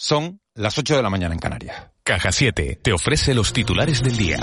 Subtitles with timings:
[0.00, 1.88] Son las 8 de la mañana en Canarias.
[2.04, 4.38] Caja 7 te ofrece los titulares del día.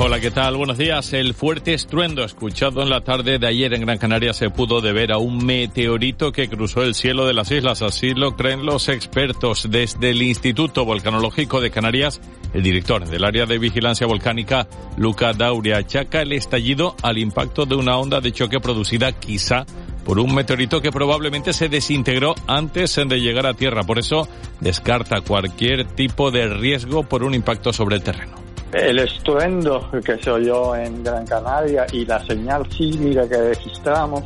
[0.00, 0.56] Hola, ¿qué tal?
[0.56, 1.12] Buenos días.
[1.12, 5.12] El fuerte estruendo escuchado en la tarde de ayer en Gran Canaria se pudo deber
[5.12, 7.82] a un meteorito que cruzó el cielo de las islas.
[7.82, 9.68] Así lo creen los expertos.
[9.70, 12.20] Desde el Instituto Volcanológico de Canarias,
[12.52, 14.66] el director del área de vigilancia volcánica,
[14.96, 19.64] Luca Dauria, achaca el estallido al impacto de una onda de choque producida quizá
[20.04, 23.82] por un meteorito que probablemente se desintegró antes de llegar a Tierra.
[23.84, 24.28] Por eso
[24.60, 28.42] descarta cualquier tipo de riesgo por un impacto sobre el terreno.
[28.72, 34.22] El estruendo que se oyó en Gran Canaria y la señal sísmica que registramos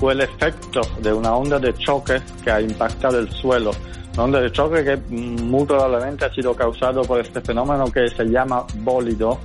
[0.00, 3.70] fue el efecto de una onda de choque que ha impactado el suelo.
[4.14, 8.24] Una onda de choque que muy probablemente ha sido causado por este fenómeno que se
[8.24, 9.38] llama bólido.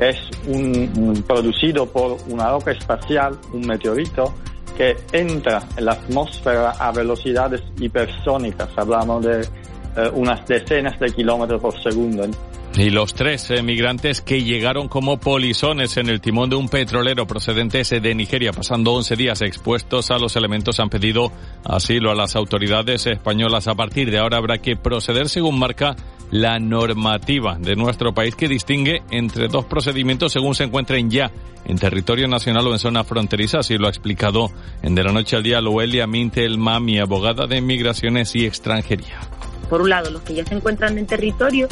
[0.00, 4.32] Es un, producido por una roca espacial, un meteorito,
[4.76, 8.70] que entra en la atmósfera a velocidades hipersónicas.
[8.76, 12.24] Hablamos de eh, unas decenas de kilómetros por segundo.
[12.74, 17.82] Y los tres emigrantes que llegaron como polizones en el timón de un petrolero procedente
[17.82, 21.30] de Nigeria, pasando 11 días expuestos a los elementos, han pedido
[21.64, 23.68] asilo a las autoridades españolas.
[23.68, 25.96] A partir de ahora habrá que proceder según marca
[26.30, 31.30] la normativa de nuestro país que distingue entre dos procedimientos según se encuentren ya
[31.66, 34.50] en territorio nacional o en zona fronteriza, así lo ha explicado
[34.82, 39.20] en De la Noche al Día Loelia Mintel Mami, abogada de Migraciones y Extranjería.
[39.68, 41.68] Por un lado, los que ya se encuentran en territorio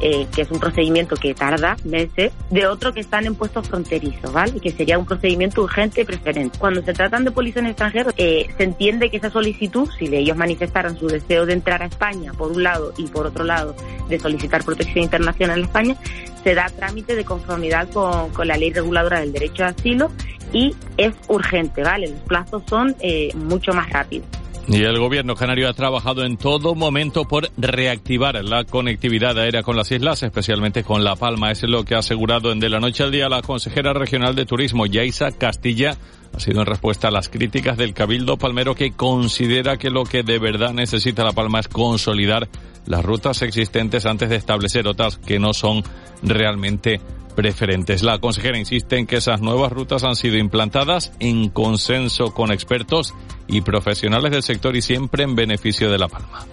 [0.00, 4.32] eh, que es un procedimiento que tarda meses, de otro que están en puestos fronterizos,
[4.32, 4.60] ¿vale?
[4.60, 6.58] Que sería un procedimiento urgente y preferente.
[6.58, 10.98] Cuando se tratan de policías extranjeros, eh, se entiende que esa solicitud, si ellos manifestaran
[10.98, 13.74] su deseo de entrar a España, por un lado, y por otro lado,
[14.08, 15.96] de solicitar protección internacional en España,
[16.42, 20.10] se da trámite de conformidad con, con la ley reguladora del derecho de asilo
[20.52, 22.08] y es urgente, ¿vale?
[22.08, 24.26] Los plazos son eh, mucho más rápidos.
[24.68, 29.76] Y el gobierno canario ha trabajado en todo momento por reactivar la conectividad aérea con
[29.76, 31.50] las islas, especialmente con La Palma.
[31.50, 34.46] Es lo que ha asegurado en De la Noche al Día la consejera regional de
[34.46, 35.96] turismo, Yaisa Castilla.
[36.32, 40.22] Ha sido en respuesta a las críticas del Cabildo Palmero que considera que lo que
[40.22, 42.48] de verdad necesita La Palma es consolidar
[42.86, 45.82] las rutas existentes antes de establecer otras que no son
[46.22, 47.00] realmente
[47.34, 48.02] preferentes.
[48.02, 53.14] La consejera insiste en que esas nuevas rutas han sido implantadas en consenso con expertos
[53.46, 56.46] y profesionales del sector y siempre en beneficio de La Palma.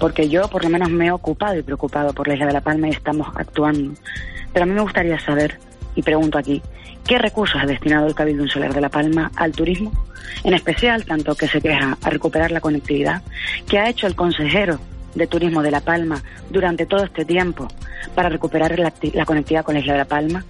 [0.00, 2.60] Porque yo por lo menos me he ocupado y preocupado por la isla de La
[2.60, 3.94] Palma y estamos actuando.
[4.52, 5.58] Pero a mí me gustaría saber,
[5.94, 6.60] y pregunto aquí,
[7.06, 9.92] ¿qué recursos ha destinado el Cabildo Insular de La Palma al turismo?
[10.44, 13.22] En especial, tanto que se queja a recuperar la conectividad,
[13.68, 14.78] que ha hecho el consejero
[15.14, 17.68] de Turismo de La Palma durante todo este tiempo
[18.14, 20.44] para recuperar la, conectividad con la isla de La Palma?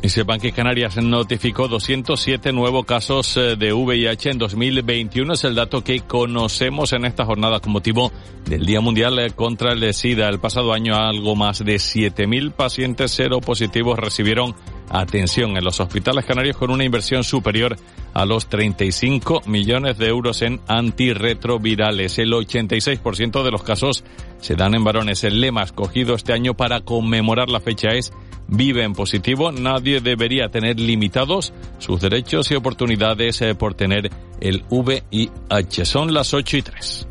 [0.00, 5.32] Y sepan que Canarias notificó 207 nuevos casos eh, de VIH en 2021.
[5.32, 8.12] Es el dato que conocemos en esta jornada con motivo
[8.44, 10.28] del Día Mundial eh, contra el SIDA.
[10.28, 14.54] El pasado año algo más de 7.000 pacientes seropositivos recibieron
[14.90, 17.76] atención en los hospitales canarios con una inversión superior
[18.14, 22.18] a los 35 millones de euros en antirretrovirales.
[22.18, 24.04] El 86% de los casos
[24.40, 25.24] se dan en varones.
[25.24, 28.12] El lema escogido este año para conmemorar la fecha es
[28.50, 29.52] Vive en positivo.
[29.52, 34.10] Nadie debería tener limitados sus derechos y oportunidades eh, por tener
[34.40, 35.84] el VIH.
[35.84, 37.08] Son las 8 y 3.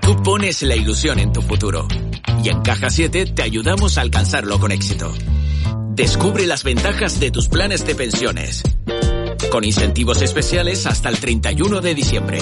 [0.00, 1.88] Tú pones la ilusión en tu futuro
[2.42, 5.12] y en Caja 7 te ayudamos a alcanzarlo con éxito.
[5.98, 8.62] Descubre las ventajas de tus planes de pensiones.
[9.50, 12.38] Con incentivos especiales hasta el 31 de diciembre.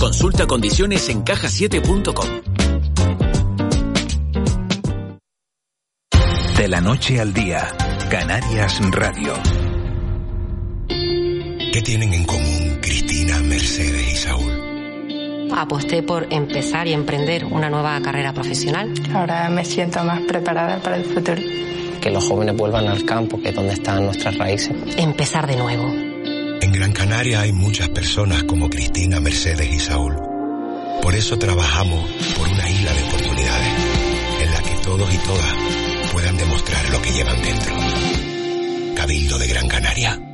[0.00, 2.26] Consulta condiciones en cajasiete.com.
[6.56, 7.68] De la noche al día,
[8.08, 9.34] Canarias Radio.
[10.88, 15.50] ¿Qué tienen en común Cristina, Mercedes y Saúl?
[15.54, 18.94] Aposté por empezar y emprender una nueva carrera profesional.
[19.12, 21.42] Ahora me siento más preparada para el futuro
[22.00, 24.74] que los jóvenes vuelvan al campo, que es donde están nuestras raíces.
[24.96, 25.84] Empezar de nuevo.
[26.62, 30.16] En Gran Canaria hay muchas personas como Cristina, Mercedes y Saúl.
[31.02, 33.68] Por eso trabajamos por una isla de oportunidades,
[34.42, 35.54] en la que todos y todas
[36.12, 37.74] puedan demostrar lo que llevan dentro.
[38.94, 40.29] Cabildo de Gran Canaria.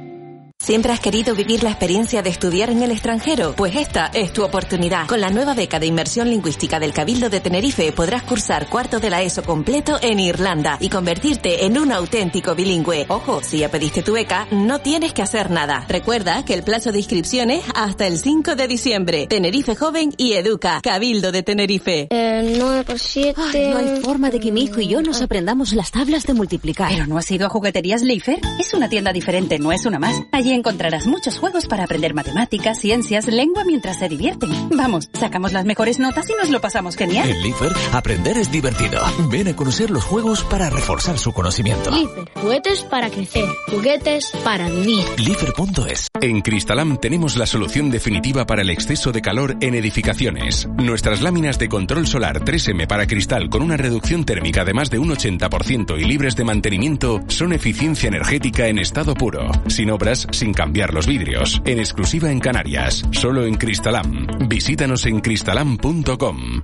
[0.66, 3.54] ¿Siempre has querido vivir la experiencia de estudiar en el extranjero?
[3.54, 5.06] Pues esta es tu oportunidad.
[5.06, 9.08] Con la nueva beca de inmersión lingüística del Cabildo de Tenerife podrás cursar cuarto de
[9.08, 13.06] la ESO completo en Irlanda y convertirte en un auténtico bilingüe.
[13.08, 15.86] Ojo, si ya pediste tu beca, no tienes que hacer nada.
[15.88, 19.28] Recuerda que el plazo de inscripción es hasta el 5 de diciembre.
[19.28, 22.08] Tenerife Joven y Educa, Cabildo de Tenerife.
[22.10, 23.40] Eh, 9 por 7.
[23.70, 26.90] no hay forma de que mi hijo y yo nos aprendamos las tablas de multiplicar.
[26.90, 28.40] ¿Pero no has ido a Jugueterías Leifer?
[28.58, 30.20] Es una tienda diferente, no es una más.
[30.32, 34.50] Allí encontrarás muchos juegos para aprender matemáticas, ciencias, lengua mientras se divierten.
[34.70, 37.31] Vamos, sacamos las mejores notas y nos lo pasamos genial.
[37.31, 39.00] En Leifer, aprender es divertido.
[39.31, 41.91] Ven a conocer los juegos para reforzar su conocimiento.
[41.91, 45.05] Lifer, juguetes para crecer, juguetes para vivir.
[45.19, 50.69] Lifer.es En Cristalam tenemos la solución definitiva para el exceso de calor en edificaciones.
[50.76, 54.99] Nuestras láminas de control solar 3M para cristal con una reducción térmica de más de
[54.99, 60.45] un 80% y libres de mantenimiento son eficiencia energética en estado puro, sin obras, sin
[60.52, 64.26] cambiar los vidrios, en exclusiva en Canarias, solo en Cristalam.
[64.48, 66.62] Visítanos en cristalam.com.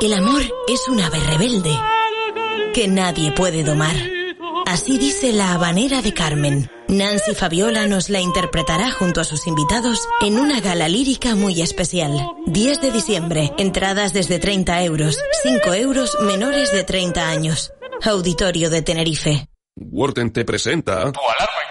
[0.00, 1.74] El amor es un ave rebelde
[2.74, 3.96] que nadie puede domar.
[4.66, 6.70] Así dice la habanera de Carmen.
[6.88, 12.12] Nancy Fabiola nos la interpretará junto a sus invitados en una gala lírica muy especial.
[12.46, 17.72] 10 de diciembre, entradas desde 30 euros, 5 euros menores de 30 años.
[18.04, 19.48] Auditorio de Tenerife.
[19.76, 21.12] Worten te presenta...
[21.12, 21.65] Tu alarma.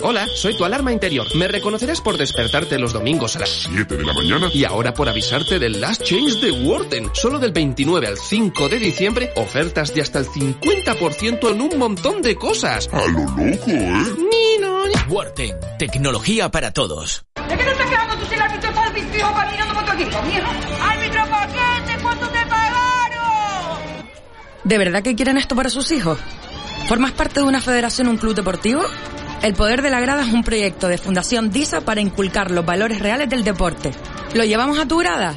[0.00, 1.26] Hola, soy tu alarma interior.
[1.34, 4.48] Me reconocerás por despertarte los domingos a las 7 de la mañana.
[4.52, 7.10] Y ahora por avisarte del Last Change de Worten.
[7.14, 12.22] Solo del 29 al 5 de diciembre, ofertas de hasta el 50% en un montón
[12.22, 12.88] de cosas.
[12.92, 14.04] A lo loco, ¿eh?
[14.16, 14.84] Nino.
[15.08, 17.24] Worten, tecnología para todos.
[17.48, 20.22] ¿De qué te estás quedando tú si el árbitro está vestido caminando por tu equipo,
[20.22, 20.50] mierda?
[20.80, 22.02] ¡Árbitro paquete!
[22.02, 23.78] ¿Cuánto te pagaron?
[24.62, 26.18] ¿De verdad que quieren esto para sus hijos?
[26.86, 28.82] ¿Formas parte de una federación o un club deportivo?
[29.42, 32.98] El Poder de la Grada es un proyecto de Fundación DISA para inculcar los valores
[32.98, 33.92] reales del deporte.
[34.34, 35.36] ¿Lo llevamos a tu grada?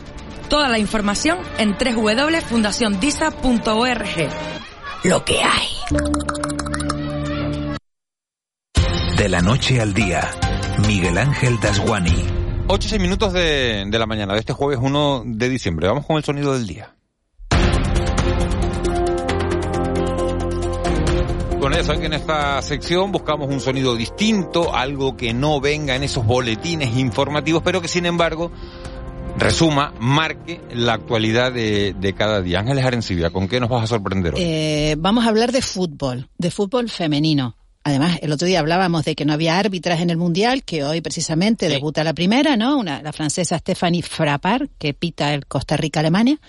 [0.49, 4.29] Toda la información en www.fundaciondisa.org.
[5.03, 5.67] Lo que hay.
[9.17, 10.27] De la noche al día,
[10.87, 12.25] Miguel Ángel Dasguani.
[12.67, 15.87] 8 y 6 minutos de, de la mañana de este jueves 1 de diciembre.
[15.87, 16.95] Vamos con el sonido del día.
[21.61, 25.95] Bueno, ya saben que en esta sección buscamos un sonido distinto, algo que no venga
[25.95, 28.51] en esos boletines informativos, pero que sin embargo
[29.37, 32.61] resuma, marque la actualidad de, de cada día.
[32.61, 34.41] Ángeles Arencibia, ¿con qué nos vas a sorprender hoy?
[34.41, 37.55] Eh, vamos a hablar de fútbol, de fútbol femenino.
[37.83, 41.01] Además, el otro día hablábamos de que no había árbitras en el Mundial, que hoy
[41.01, 41.73] precisamente sí.
[41.73, 42.75] debuta la primera, ¿no?
[42.75, 46.39] Una, la francesa Stephanie Frappard, que pita el Costa Rica-Alemania.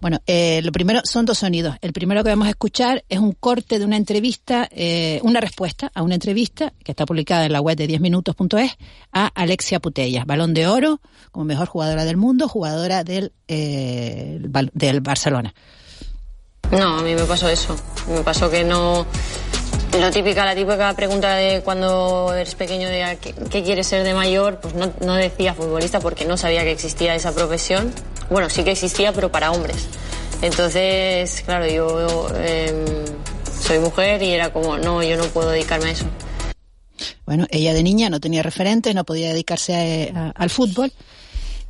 [0.00, 1.76] Bueno, eh, lo primero son dos sonidos.
[1.82, 5.90] El primero que vamos a escuchar es un corte de una entrevista, eh, una respuesta
[5.94, 8.78] a una entrevista que está publicada en la web de 10minutos.es
[9.12, 11.00] a Alexia Putellas, balón de oro,
[11.32, 14.40] como mejor jugadora del mundo, jugadora del, eh,
[14.72, 15.54] del Barcelona.
[16.70, 17.76] No, a mí me pasó eso.
[18.08, 19.06] Me pasó que no.
[19.98, 24.14] Lo típica, la típica pregunta de cuando eres pequeño de qué, qué quieres ser de
[24.14, 27.92] mayor, pues no, no decía futbolista porque no sabía que existía esa profesión.
[28.30, 29.88] Bueno, sí que existía, pero para hombres.
[30.42, 33.04] Entonces, claro, yo eh,
[33.60, 36.06] soy mujer y era como, no, yo no puedo dedicarme a eso.
[37.26, 40.92] Bueno, ella de niña no tenía referentes, no podía dedicarse a, a, al fútbol.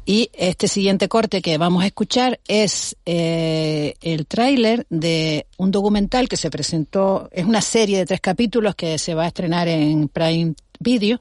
[0.06, 6.28] Y este siguiente corte que vamos a escuchar es eh, el tráiler de un documental
[6.28, 10.08] que se presentó, es una serie de tres capítulos que se va a estrenar en
[10.08, 11.20] Prime Video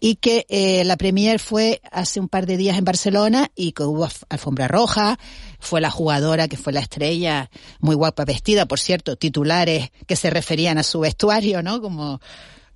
[0.00, 3.82] y que eh, la premier fue hace un par de días en Barcelona y que
[3.82, 5.18] hubo alfombra roja,
[5.58, 7.50] fue la jugadora que fue la estrella,
[7.80, 11.80] muy guapa vestida, por cierto, titulares que se referían a su vestuario, ¿no?
[11.80, 12.20] Como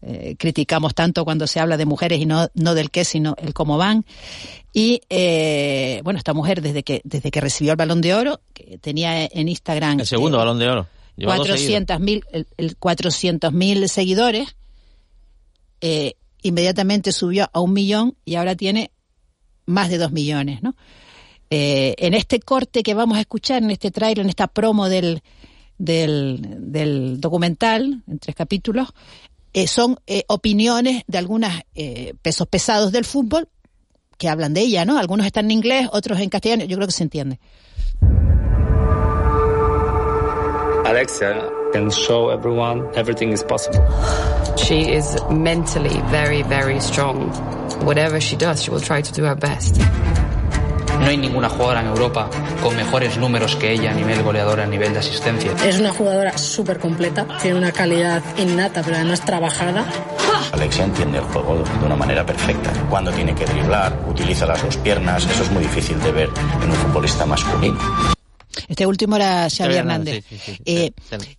[0.02, 3.52] eh, criticamos tanto cuando se habla de mujeres y no, no del qué, sino el
[3.52, 4.04] cómo van.
[4.73, 8.78] Y eh, bueno, esta mujer desde que desde que recibió el balón de oro, que
[8.78, 10.87] tenía en Instagram el segundo eh, balón de oro.
[11.19, 14.57] 400.000 el, el 400.000 seguidores.
[15.83, 18.92] Eh, inmediatamente subió a un millón y ahora tiene
[19.66, 20.75] más de dos millones, ¿no?
[21.52, 25.21] En este corte que vamos a escuchar, en este trailer, en esta promo del,
[25.78, 28.90] del, del documental, en tres capítulos,
[29.52, 33.49] eh, son eh, opiniones de algunos eh, pesos pesados del fútbol
[34.19, 34.99] que hablan de ella, ¿no?
[34.99, 37.40] Algunos están en inglés, otros en castellano, yo creo que se entiende.
[40.85, 43.80] Alexia can show everyone everything is possible.
[44.57, 47.30] She is mentally very, very strong.
[47.85, 49.80] Whatever she does, she will try to do her best.
[51.00, 52.28] No hay ninguna jugadora en Europa
[52.62, 55.52] con mejores números que ella a nivel goleador, a nivel de asistencia.
[55.64, 59.85] Es una jugadora súper completa, tiene una calidad innata, pero además trabajada.
[60.52, 62.71] Alexia entiende el juego de una manera perfecta.
[62.88, 66.28] Cuando tiene que driblar, utiliza las dos piernas, eso es muy difícil de ver
[66.62, 67.78] en un futbolista masculino.
[68.71, 70.25] Este último era Xavi Hernández.
[70.25, 70.62] Hernández, sí, sí, sí.
[70.65, 70.93] Eh,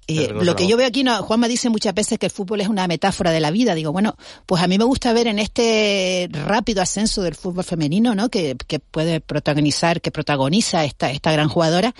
[0.08, 2.68] eh, lo que yo veo aquí, no, Juanma dice muchas veces que el fútbol es
[2.68, 3.74] una metáfora de la vida.
[3.74, 8.16] Digo, bueno, pues a mí me gusta ver en este rápido ascenso del fútbol femenino,
[8.16, 8.28] ¿no?
[8.28, 11.96] Que, que puede protagonizar, que protagoniza esta, esta gran jugadora.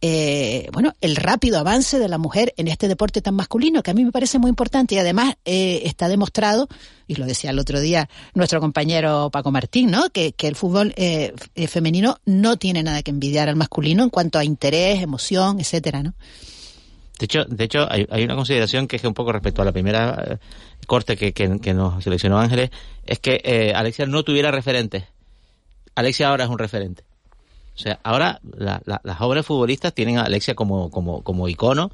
[0.00, 3.94] Eh, bueno, el rápido avance de la mujer en este deporte tan masculino, que a
[3.94, 6.68] mí me parece muy importante y además eh, está demostrado,
[7.06, 10.10] y lo decía el otro día nuestro compañero Paco Martín, ¿no?
[10.10, 14.10] Que, que el fútbol eh, eh, femenino no tiene nada que envidiar al masculino en
[14.10, 16.14] cuanto a interés, emoción, etcétera, ¿no?
[17.18, 19.72] De hecho, de hecho hay, hay una consideración que es un poco respecto a la
[19.72, 20.36] primera eh,
[20.86, 22.70] corte que, que- que nos seleccionó Ángeles,
[23.04, 25.04] es que Alexia no tuviera referentes.
[25.96, 27.02] Alexia ahora es un referente.
[27.78, 31.92] O sea, ahora la- la- las jóvenes futbolistas tienen a Alexia como, como, como icono,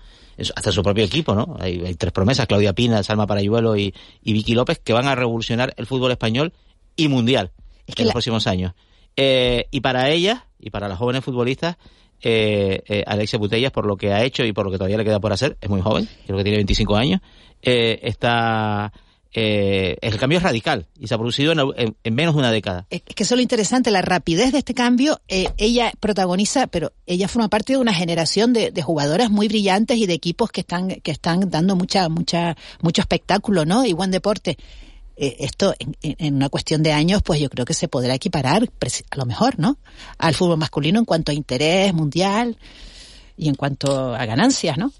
[0.57, 1.57] hasta su propio equipo, ¿no?
[1.61, 5.15] Hay, hay tres promesas, Claudia Pina, Salma Parayuelo y, y Vicky López, que van a
[5.15, 6.55] revolucionar el fútbol español
[6.97, 7.53] y mundial
[7.87, 8.73] en los próximos años.
[9.17, 11.77] Eh, y para ellas, y para las jóvenes futbolistas,
[12.23, 15.05] eh, eh, Alexia Putellas, por lo que ha hecho y por lo que todavía le
[15.05, 17.21] queda por hacer, es muy joven, creo que tiene 25 años,
[17.63, 18.91] eh, está...
[19.35, 22.51] eh, el cambio es radical y se ha producido en, en- en menos de una
[22.53, 22.87] década.
[22.91, 25.21] Es que eso es lo interesante, la rapidez de este cambio.
[25.29, 29.99] eh, ella protagoniza, pero ella forma parte de una generación de, de jugadoras muy brillantes
[29.99, 33.85] y de equipos que están que están dando mucha mucha mucho espectáculo, ¿no?
[33.85, 34.57] Y buen deporte.
[35.17, 38.63] Eh, esto en, una cuestión de años, pues yo creo que se podrá equiparar,
[39.11, 39.79] a lo mejor, ¿no?
[40.19, 42.57] Al fútbol masculino en cuanto a interés mundial
[43.37, 44.93] y en cuanto a ganancias, ¿no?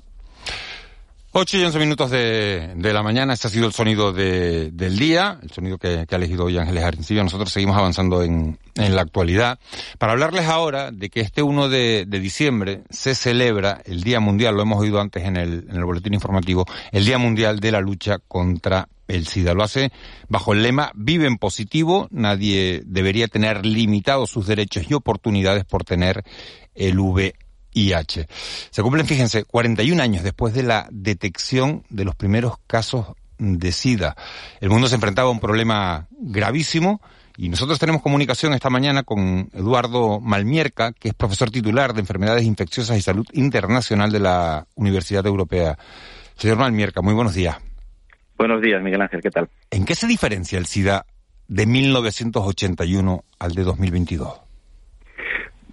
[1.37, 4.97] 8 y 11 minutos de, de la mañana, este ha sido el sonido de- del
[4.97, 7.25] día, el sonido que, que ha elegido hoy Ángeles Arencibia.
[7.25, 9.59] Nosotros seguimos avanzando en, en la actualidad.
[9.99, 14.55] Para hablarles ahora de que este 1 de, de diciembre se celebra el Día Mundial,
[14.55, 17.81] lo hemos oído antes en el, en el boletín informativo, el Día Mundial de la
[17.81, 19.55] Lucha contra el SIDA.
[19.55, 19.91] Lo hace
[20.29, 25.83] bajo el lema Vive en positivo, nadie debería tener limitados sus derechos y oportunidades por
[25.83, 26.23] tener
[26.77, 27.44] el VIH.
[28.71, 34.17] Se cumplen, fíjense, 41 años después de la detección de los primeros casos de SIDA.
[34.61, 37.01] El mundo se enfrentaba a un problema gravísimo
[37.37, 42.45] y nosotros tenemos comunicación esta mañana con Eduardo Malmierca, que es profesor titular de Enfermedades
[42.45, 45.77] Infecciosas y Salud Internacional de la Universidad Europea.
[46.37, 47.57] Señor Malmierca, muy buenos días.
[48.39, 49.49] Buenos días, Miguel Ángel, ¿qué tal?
[49.71, 51.07] ¿En qué se diferencia el SIDA
[51.49, 54.44] de 1981 al de 2022?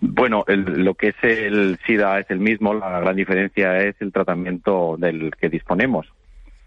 [0.02, 4.12] Bueno, el- lo que es el SIDA es el mismo, la gran diferencia es el
[4.12, 6.12] tratamiento del que disponemos.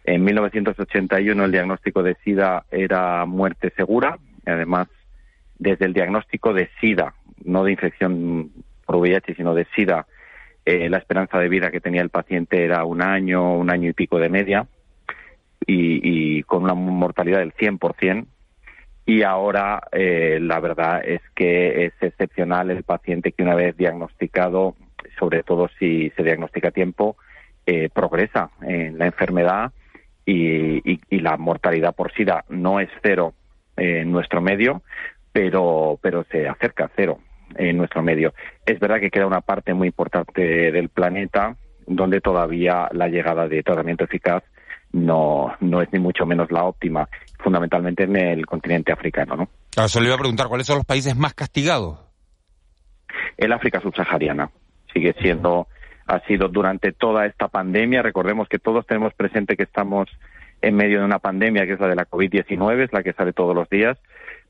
[0.05, 4.87] En 1981 el diagnóstico de SIDA era muerte segura, además
[5.59, 7.15] desde el diagnóstico de SIDA,
[7.45, 8.51] no de infección
[8.87, 10.07] por VIH, sino de SIDA,
[10.65, 13.95] eh, la esperanza de vida que tenía el paciente era un año, un año y
[13.95, 14.67] pico de media,
[15.67, 18.27] y, y con una mortalidad del 100%.
[19.07, 24.77] Y ahora eh, la verdad es que es excepcional el paciente que una vez diagnosticado,
[25.19, 27.17] sobre todo si se diagnostica a tiempo,
[27.67, 29.73] eh, progresa en la enfermedad
[30.27, 33.33] y, la mortalidad por SIDA no es cero
[33.77, 34.83] en nuestro medio,
[35.33, 37.19] pero, pero se acerca a cero
[37.57, 38.35] en nuestro medio.
[38.67, 41.57] Es verdad que queda una parte muy importante del planeta
[41.87, 44.43] donde todavía la llegada de tratamiento eficaz
[44.93, 47.09] no, no es ni mucho menos la óptima,
[47.45, 49.49] fundamentalmente en el continente africano, ¿no?
[49.71, 52.01] Claro, se le iba a preguntar, ¿cuáles son los países más castigados?
[53.37, 54.51] El África subsahariana
[54.93, 55.69] sigue siendo,
[56.07, 60.09] ha sido durante toda esta pandemia, recordemos que todos tenemos presente que estamos
[60.63, 63.33] en medio de una pandemia que es la de la COVID-19, es la que sale
[63.33, 63.99] todos los días,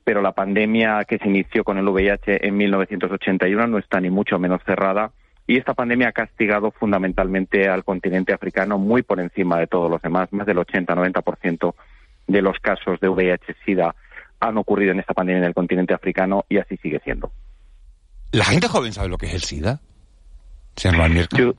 [0.03, 4.39] pero la pandemia que se inició con el VIH en 1981 no está ni mucho
[4.39, 5.11] menos cerrada
[5.47, 10.01] y esta pandemia ha castigado fundamentalmente al continente africano muy por encima de todos los
[10.01, 10.31] demás.
[10.31, 11.75] Más del 80-90%
[12.27, 13.95] de los casos de VIH-Sida
[14.39, 17.31] han ocurrido en esta pandemia en el continente africano y así sigue siendo.
[18.31, 19.79] ¿La gente joven sabe lo que es el SIDA?
[21.37, 21.53] Yo,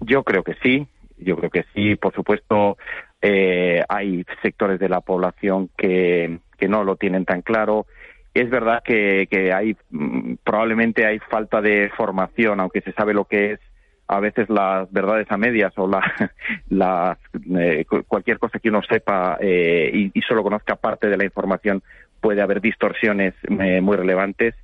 [0.00, 0.86] yo creo que sí,
[1.18, 1.96] yo creo que sí.
[1.96, 2.78] Por supuesto,
[3.20, 7.86] eh, hay sectores de la población que, que no lo tienen tan claro.
[8.32, 13.26] Es verdad que, que hay mm, probablemente hay falta de formación, aunque se sabe lo
[13.26, 13.60] que es
[14.06, 16.00] a veces las verdades a medias o la,
[16.68, 17.18] las,
[17.58, 21.82] eh, cu- cualquier cosa que uno sepa eh, y, solo conozca parte de la información
[22.20, 24.54] puede haber distorsiones eh, muy relevantes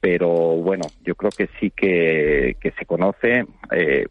[0.00, 4.06] pero bueno, yo creo que sí que, se conoce, eh,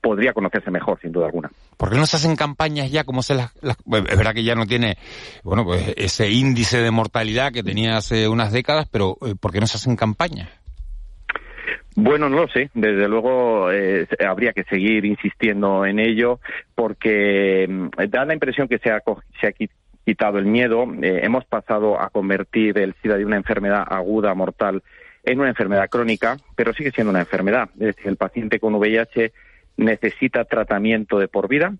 [0.00, 1.50] podría conocerse mejor, sin duda alguna.
[1.76, 3.76] ¿Por qué no se hacen campañas ya como se las, las-
[4.08, 4.96] Es verdad que ya no tiene,
[5.42, 9.58] bueno, pues ese índice de mortalidad que tenía hace unas décadas, pero eh, ¿por qué
[9.60, 10.48] no se hacen campañas?
[11.94, 12.70] Bueno, no lo sé.
[12.74, 16.40] Desde luego eh, habría que seguir insistiendo en ello
[16.74, 19.02] porque mm, da la impresión que se ha,
[19.40, 19.70] se ha qui-
[20.04, 24.82] quitado el miedo, eh, hemos pasado a convertir el SIDA de una enfermedad aguda, mortal,
[25.24, 27.68] en una enfermedad crónica, pero sigue siendo una enfermedad.
[27.74, 29.32] Es decir, el paciente con VIH
[29.76, 31.74] necesita tratamiento de por vida,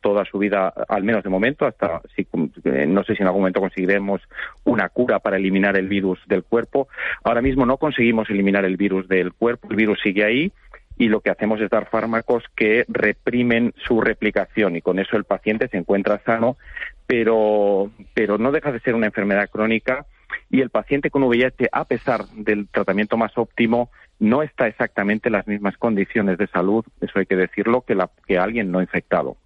[0.00, 2.26] toda su vida, al menos de momento, hasta si,
[2.64, 4.20] eh, no sé si en algún momento conseguiremos
[4.64, 6.88] una cura para eliminar el virus del cuerpo.
[7.22, 10.52] Ahora mismo no conseguimos eliminar el virus del cuerpo, el virus sigue ahí
[11.00, 15.24] y lo que hacemos es dar fármacos que reprimen su replicación y con eso el
[15.24, 16.58] paciente se encuentra sano,
[17.06, 20.04] pero, pero no deja de ser una enfermedad crónica
[20.50, 25.32] y el paciente con VIH, a pesar del tratamiento más óptimo, no está exactamente en
[25.32, 29.36] las mismas condiciones de salud, eso hay que decirlo, que, la, que alguien no infectado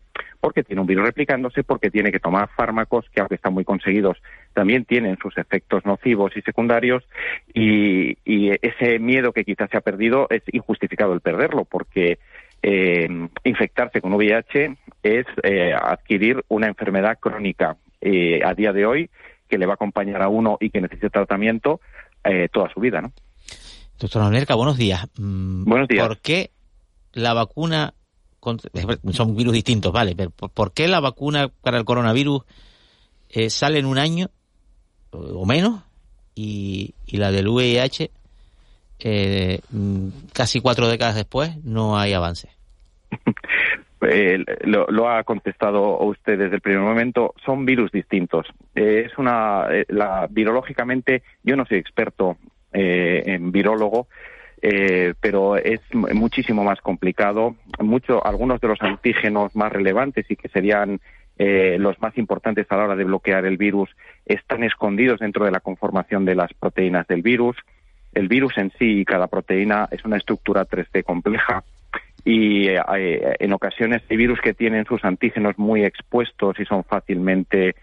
[0.44, 4.18] porque tiene un virus replicándose, porque tiene que tomar fármacos que, aunque están muy conseguidos,
[4.52, 7.02] también tienen sus efectos nocivos y secundarios,
[7.54, 8.18] y,
[8.60, 12.18] ese miedo que quizás se ha perdido es injustificado el perderlo, porque
[12.62, 13.08] eh,
[13.42, 19.10] infectarse con VIH es eh, adquirir una enfermedad crónica eh, a día de hoy
[19.48, 21.80] que le va a acompañar a uno y que necesita tratamiento
[22.52, 23.12] toda su vida, ¿no?
[23.98, 25.06] Doctor Almerca, buenos días.
[25.18, 26.06] Mm, buenos días.
[26.06, 26.50] ¿Por qué
[27.14, 27.94] la vacuna
[29.12, 32.42] son virus distintos, vale, pero ¿por qué la vacuna para el coronavirus
[33.30, 34.28] eh, sale en un año
[35.10, 35.82] o menos
[36.34, 38.10] y, la del VIH
[39.00, 42.48] eh, mm, casi cuatro décadas después no hay avance?
[44.06, 48.46] Eh, lo, ha contestado usted desde el primer momento, son virus distintos.
[48.74, 52.36] es una, la, virológicamente, yo no soy experto
[52.70, 54.08] en virólogo,
[54.66, 57.54] eh, pero es muchísimo más complicado.
[57.80, 61.00] Mucho, algunos de los antígenos más relevantes y que serían
[61.36, 63.90] eh, los más importantes a la hora de bloquear el virus
[64.24, 67.58] están escondidos dentro de la conformación de las proteínas del virus.
[68.14, 71.62] El virus en sí y cada proteína es una estructura 3D compleja
[72.24, 72.80] y eh,
[73.40, 77.74] en ocasiones hay virus que tienen sus antígenos muy expuestos y son fácilmente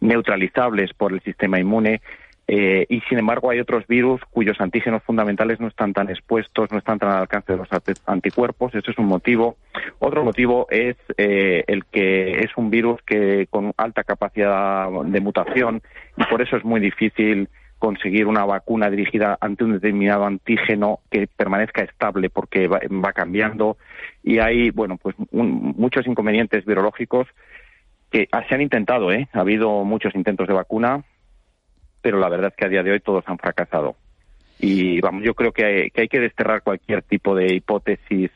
[0.00, 2.02] neutralizables por el sistema inmune
[2.50, 6.78] eh, y sin embargo hay otros virus cuyos antígenos fundamentales no están tan expuestos, no
[6.78, 7.68] están tan al alcance de los
[8.06, 8.74] anticuerpos.
[8.74, 9.56] Ese es un motivo.
[9.98, 15.82] Otro motivo es eh, el que es un virus que con alta capacidad de mutación
[16.16, 21.26] y por eso es muy difícil conseguir una vacuna dirigida ante un determinado antígeno que
[21.28, 23.76] permanezca estable porque va, cambiando
[24.24, 27.28] y hay bueno pues muchos inconvenientes virológicos
[28.10, 29.28] que se han intentado, ¿eh?
[29.34, 31.04] ha habido muchos intentos de vacuna,
[32.00, 33.96] pero la verdad es que a día de hoy todos han fracasado.
[34.58, 38.30] Y vamos, yo creo que hay que, desterrar cualquier tipo de hipótesis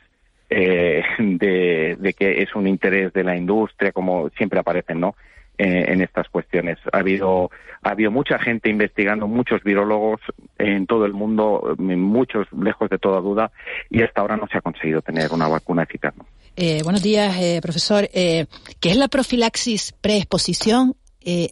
[0.49, 5.15] eh, de, que es un interés de la industria, como siempre aparecen, ¿no?
[5.57, 6.79] Eh, en estas cuestiones.
[6.91, 7.51] Ha habido,
[7.83, 10.19] ha habido mucha gente investigando, muchos virólogos
[10.57, 13.51] en todo el mundo, muchos lejos de toda duda,
[13.89, 16.15] y hasta ahora no se ha conseguido tener una vacuna eficaz.
[16.55, 18.09] Eh, buenos días, profesor.
[18.11, 18.47] ¿Qué
[18.81, 20.95] es la profilaxis preexposición?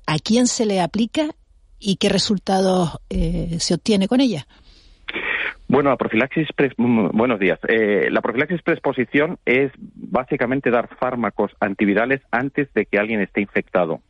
[0.07, 1.27] ¿A quién se le aplica
[1.81, 4.45] y qué resultados eh, se obtiene con ella.
[5.67, 7.59] Bueno, la profilaxis, mm, buenos días.
[7.67, 14.01] Eh, la profilaxis preexposición es básicamente dar fármacos antivirales antes de que alguien esté infectado.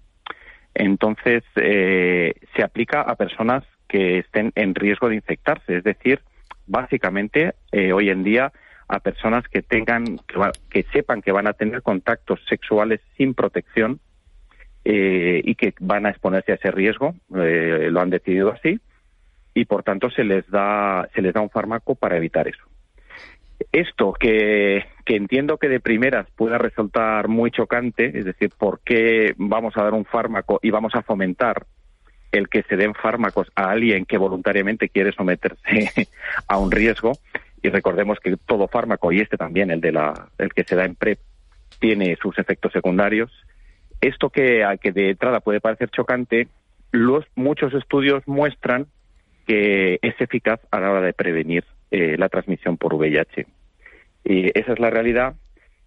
[0.73, 6.21] Entonces, eh, se aplica a personas que estén en riesgo de infectarse, es decir,
[6.65, 7.53] básicamente
[7.93, 8.53] hoy en día
[8.87, 10.19] a personas que tengan,
[10.69, 13.99] que sepan que van a tener contactos sexuales sin protección
[14.83, 18.79] eh, y que van a exponerse a ese riesgo, eh, lo han decidido así,
[19.53, 22.63] y por tanto se les da, se les da un fármaco para evitar eso.
[23.71, 29.35] Esto que, que entiendo que de primeras pueda resultar muy chocante, es decir, ¿por qué
[29.37, 31.65] vamos a dar un fármaco y vamos a fomentar
[32.31, 35.91] el que se den fármacos a alguien que voluntariamente quiere someterse
[36.47, 37.11] a un riesgo?
[37.61, 40.85] Y recordemos que todo fármaco, y este también, el, de la, el que se da
[40.85, 41.19] en PrEP,
[41.79, 43.31] tiene sus efectos secundarios
[44.01, 46.47] esto que, que de entrada puede parecer chocante,
[46.91, 48.87] los muchos estudios muestran
[49.45, 53.47] que es eficaz a la hora de prevenir eh, la transmisión por VIH.
[54.23, 55.35] Y esa es la realidad.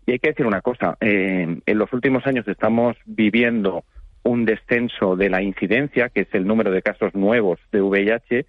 [0.07, 3.85] Y hay que decir una cosa, en los últimos años estamos viviendo
[4.23, 8.47] un descenso de la incidencia, que es el número de casos nuevos de VIH,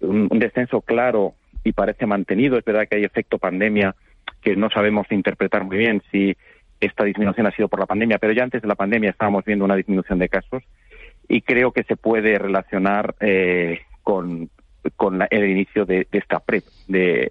[0.00, 2.56] un, un descenso claro y parece mantenido.
[2.56, 3.94] Es verdad que hay efecto pandemia
[4.40, 6.36] que no sabemos interpretar muy bien si
[6.80, 9.64] esta disminución ha sido por la pandemia, pero ya antes de la pandemia estábamos viendo
[9.64, 10.62] una disminución de casos
[11.28, 14.50] y creo que se puede relacionar eh, con,
[15.30, 17.30] el inicio de, esta PrEP, de,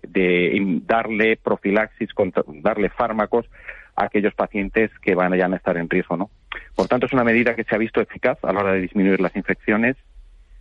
[0.85, 2.09] darle profilaxis,
[2.61, 3.45] darle fármacos
[3.95, 6.17] a aquellos pacientes que van a estar en riesgo.
[6.17, 6.29] ¿no?
[6.75, 9.21] Por tanto, es una medida que se ha visto eficaz a la hora de disminuir
[9.21, 9.95] las infecciones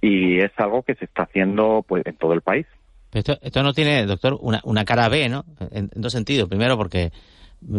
[0.00, 2.66] y es algo que se está haciendo pues, en todo el país.
[3.12, 5.44] Esto, esto no tiene, doctor, una, una cara B, ¿no?
[5.70, 6.48] En dos sentidos.
[6.48, 7.12] Primero, porque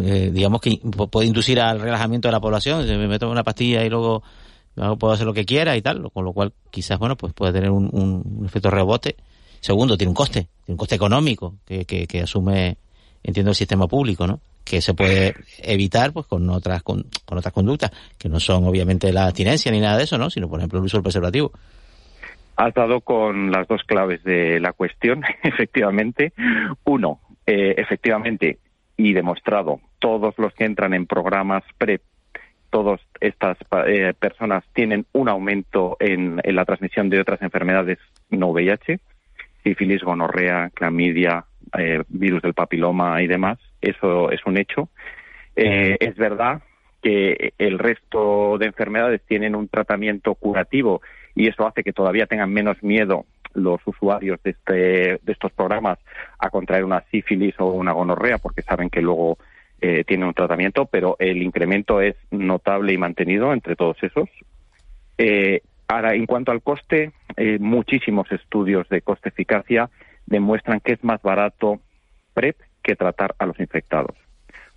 [0.03, 0.79] eh, digamos que
[1.11, 2.85] puede inducir al relajamiento de la población.
[2.85, 4.23] Me meto una pastilla y luego
[4.99, 7.69] puedo hacer lo que quiera y tal, con lo cual quizás, bueno, pues puede tener
[7.69, 9.15] un, un efecto rebote.
[9.59, 12.77] Segundo, tiene un coste, tiene un coste económico que, que, que asume,
[13.23, 14.39] entiendo, el sistema público, ¿no?
[14.65, 19.13] que se puede evitar pues con otras con, con, otras conductas que no son obviamente
[19.13, 21.51] la abstinencia ni nada de eso no sino por ejemplo el uso del preservativo
[22.57, 26.33] has dado con las dos claves de la cuestión efectivamente
[26.83, 28.57] uno eh, efectivamente
[28.97, 29.79] y demostrado.
[29.99, 32.01] Todos los que entran en programas PrEP
[32.69, 38.47] todas estas eh, personas tienen un aumento en, en la transmisión de otras enfermedades no
[38.49, 38.99] VIH
[39.65, 41.45] sífilis gonorrea clamidia
[41.77, 43.57] eh, virus del papiloma y demás.
[43.81, 44.89] Eso es un hecho.
[45.55, 46.61] Eh, es verdad
[47.01, 51.01] que el resto de enfermedades tienen un tratamiento curativo
[51.33, 53.25] y eso hace que todavía tengan menos miedo
[53.55, 55.97] los usuarios de, este, de estos programas
[56.39, 59.37] a contraer una sífilis o una gonorrea porque saben que luego
[59.81, 64.29] eh, tienen un tratamiento, pero el incremento es notable y mantenido entre todos esos.
[65.17, 69.89] Eh, ahora, en cuanto al coste, eh, muchísimos estudios de coste-eficacia
[70.25, 71.79] demuestran que es más barato
[72.33, 74.15] PrEP que tratar a los infectados.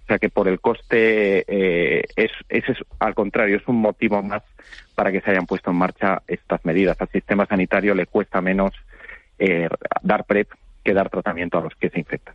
[0.09, 2.64] O sea que por el coste, eh, es, es,
[2.99, 4.42] al contrario, es un motivo más
[4.94, 6.99] para que se hayan puesto en marcha estas medidas.
[6.99, 8.73] Al sistema sanitario le cuesta menos
[9.38, 9.68] eh,
[10.01, 10.49] dar PrEP
[10.83, 12.35] que dar tratamiento a los que se infectan.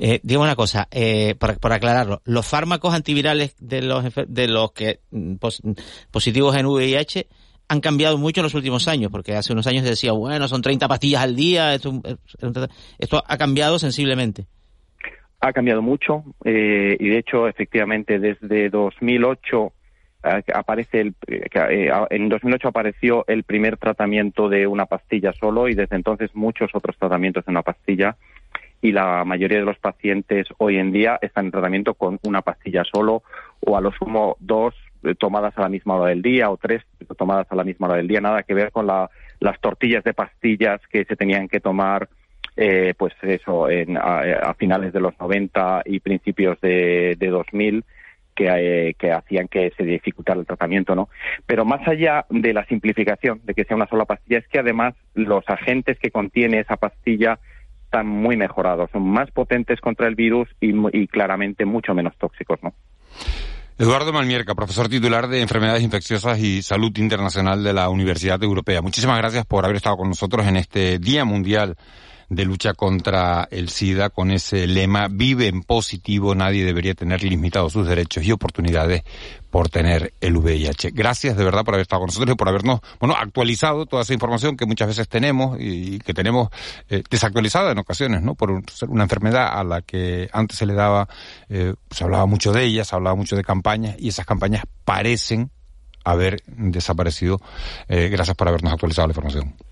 [0.00, 5.00] Eh, digo una cosa, eh, por, aclararlo, los fármacos antivirales de los, de los que
[5.10, 5.60] mm, pos,
[6.10, 7.26] positivos en VIH
[7.68, 10.62] han cambiado mucho en los últimos años, porque hace unos años se decía, bueno, son
[10.62, 12.00] 30 pastillas al día, esto,
[12.98, 14.46] esto ha cambiado sensiblemente
[15.40, 19.72] ha cambiado mucho eh, y de hecho efectivamente desde 2008
[20.24, 25.74] eh, aparece el, eh, en 2008 apareció el primer tratamiento de una pastilla solo y
[25.74, 28.16] desde entonces muchos otros tratamientos de una pastilla
[28.80, 32.82] y la mayoría de los pacientes hoy en día están en tratamiento con una pastilla
[32.84, 33.22] solo
[33.60, 34.74] o a lo sumo dos
[35.18, 36.82] tomadas a la misma hora del día o tres
[37.16, 40.14] tomadas a la misma hora del día, nada que ver con la, las tortillas de
[40.14, 42.08] pastillas que se tenían que tomar
[42.60, 47.84] eh, pues eso, en, a, finales de los 90 y principios de, de 2000,
[48.34, 51.08] que, eh, que, hacían que se dificultara el tratamiento, ¿no?
[51.46, 54.94] Pero más allá de la simplificación, de que sea una sola pastilla, es que además
[55.14, 57.38] los agentes que contiene esa pastilla
[57.84, 62.58] están muy mejorados, son más potentes contra el virus y, y claramente mucho menos tóxicos,
[62.60, 62.74] ¿no?
[63.78, 68.82] Eduardo Malmierca, profesor titular de Enfermedades Infecciosas y Salud Internacional de la Universidad Europea.
[68.82, 71.76] Muchísimas gracias por haber estado con nosotros en este Día Mundial
[72.28, 77.72] de lucha contra el SIDA con ese lema vive en positivo, nadie debería tener limitados
[77.72, 79.02] sus derechos y oportunidades
[79.50, 80.90] por tener el VIH.
[80.90, 84.12] Gracias de verdad por haber estado con nosotros y por habernos, bueno, actualizado toda esa
[84.12, 86.48] información que muchas veces tenemos y que tenemos
[86.90, 88.34] eh, desactualizada en ocasiones, ¿no?
[88.34, 91.08] Por ser una enfermedad a la que antes se le daba,
[91.48, 95.50] eh, se hablaba mucho de ella, se hablaba mucho de campañas y esas campañas parecen
[96.04, 97.40] haber desaparecido.
[97.88, 99.67] Eh, gracias por habernos actualizado la información.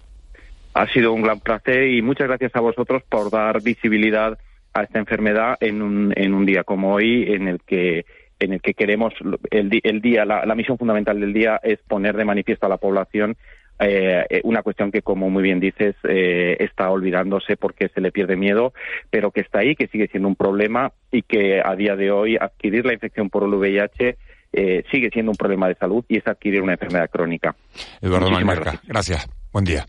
[0.76, 4.38] Ha sido un gran placer y muchas gracias a vosotros por dar visibilidad
[4.74, 8.04] a esta enfermedad en un, en un día como hoy, en el que
[8.38, 9.14] en el que queremos
[9.50, 12.76] el, el día, la, la, misión fundamental del día es poner de manifiesto a la
[12.76, 13.38] población
[13.78, 18.36] eh, una cuestión que, como muy bien dices, eh, está olvidándose porque se le pierde
[18.36, 18.72] miedo,
[19.08, 22.36] pero que está ahí, que sigue siendo un problema y que a día de hoy
[22.38, 24.16] adquirir la infección por el VIH
[24.52, 27.54] eh, sigue siendo un problema de salud y es adquirir una enfermedad crónica.
[28.00, 28.86] Eduardo Malmarca, gracias.
[28.86, 29.28] gracias.
[29.52, 29.86] Buen día.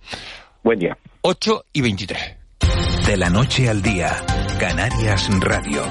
[0.68, 0.98] Buen día.
[1.22, 2.20] 8 y 23.
[3.06, 4.22] De la noche al día,
[4.60, 5.84] Canarias Radio.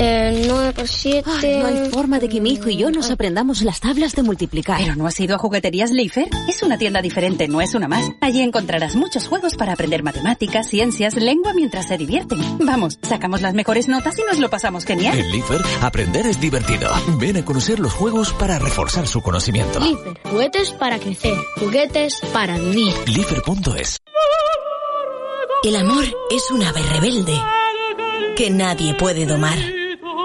[0.00, 1.28] Eh, 9 por 7.
[1.28, 4.22] Ay, no hay forma de que mi hijo y yo nos aprendamos las tablas de
[4.22, 4.78] multiplicar.
[4.78, 6.28] ¿Pero no has ido a Jugueterías Leifer?
[6.48, 8.08] Es una tienda diferente, no es una más.
[8.20, 12.38] Allí encontrarás muchos juegos para aprender matemáticas, ciencias, lengua mientras se divierten.
[12.60, 15.18] Vamos, sacamos las mejores notas y nos lo pasamos genial.
[15.18, 16.90] En Leifer, aprender es divertido.
[17.18, 19.80] Ven a conocer los juegos para reforzar su conocimiento.
[19.80, 22.94] Leifer, juguetes para crecer, juguetes para vivir.
[23.06, 23.98] Leifer.es
[25.64, 27.40] El amor es un ave rebelde
[28.36, 29.77] que nadie puede domar.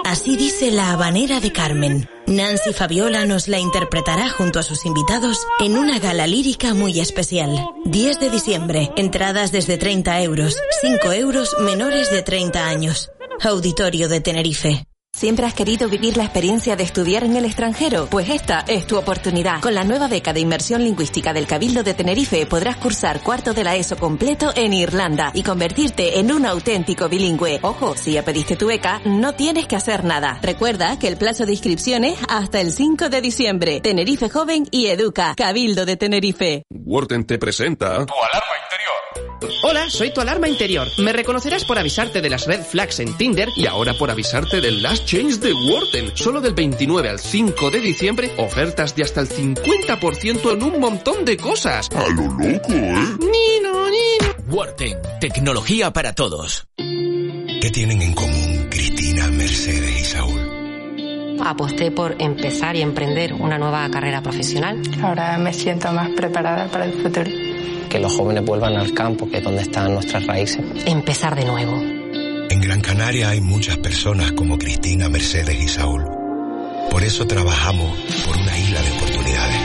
[0.04, 2.08] Así dice la habanera de Carmen.
[2.26, 7.50] Nancy Fabiola nos la interpretará junto a sus invitados en una gala lírica muy especial.
[7.86, 13.10] 10 de diciembre, entradas desde 30 euros, 5 euros menores de 30 años.
[13.42, 14.84] Auditorio de Tenerife.
[15.14, 18.08] ¿Siempre has querido vivir la experiencia de estudiar en el extranjero?
[18.10, 19.60] Pues esta es tu oportunidad.
[19.60, 23.62] Con la nueva beca de inmersión lingüística del Cabildo de Tenerife podrás cursar cuarto de
[23.62, 27.60] la ESO completo en Irlanda y convertirte en un auténtico bilingüe.
[27.62, 30.40] Ojo, si ya pediste tu beca, no tienes que hacer nada.
[30.42, 33.80] Recuerda que el plazo de inscripción es hasta el 5 de diciembre.
[33.82, 35.34] Tenerife Joven y Educa.
[35.36, 36.64] Cabildo de Tenerife.
[36.70, 38.04] Worten te presenta...
[38.04, 38.53] Tu alarma.
[39.62, 40.88] Hola, soy tu alarma interior.
[40.98, 44.82] Me reconocerás por avisarte de las red flags en Tinder y ahora por avisarte del
[44.82, 46.12] last change de Warden.
[46.14, 51.24] Solo del 29 al 5 de diciembre, ofertas de hasta el 50% en un montón
[51.24, 51.90] de cosas.
[51.94, 53.16] A lo loco, ¿eh?
[53.18, 54.34] Nino, nino.
[54.48, 56.66] Warden, tecnología para todos.
[56.76, 60.54] ¿Qué tienen en común Cristina, Mercedes y Saúl?
[61.44, 64.80] Aposté por empezar y emprender una nueva carrera profesional.
[65.02, 67.43] Ahora me siento más preparada para el futuro.
[67.94, 70.60] Que los jóvenes vuelvan al campo, que es donde están nuestras raíces.
[70.84, 71.76] Empezar de nuevo.
[72.50, 76.02] En Gran Canaria hay muchas personas como Cristina, Mercedes y Saúl.
[76.90, 79.60] Por eso trabajamos por una isla de oportunidades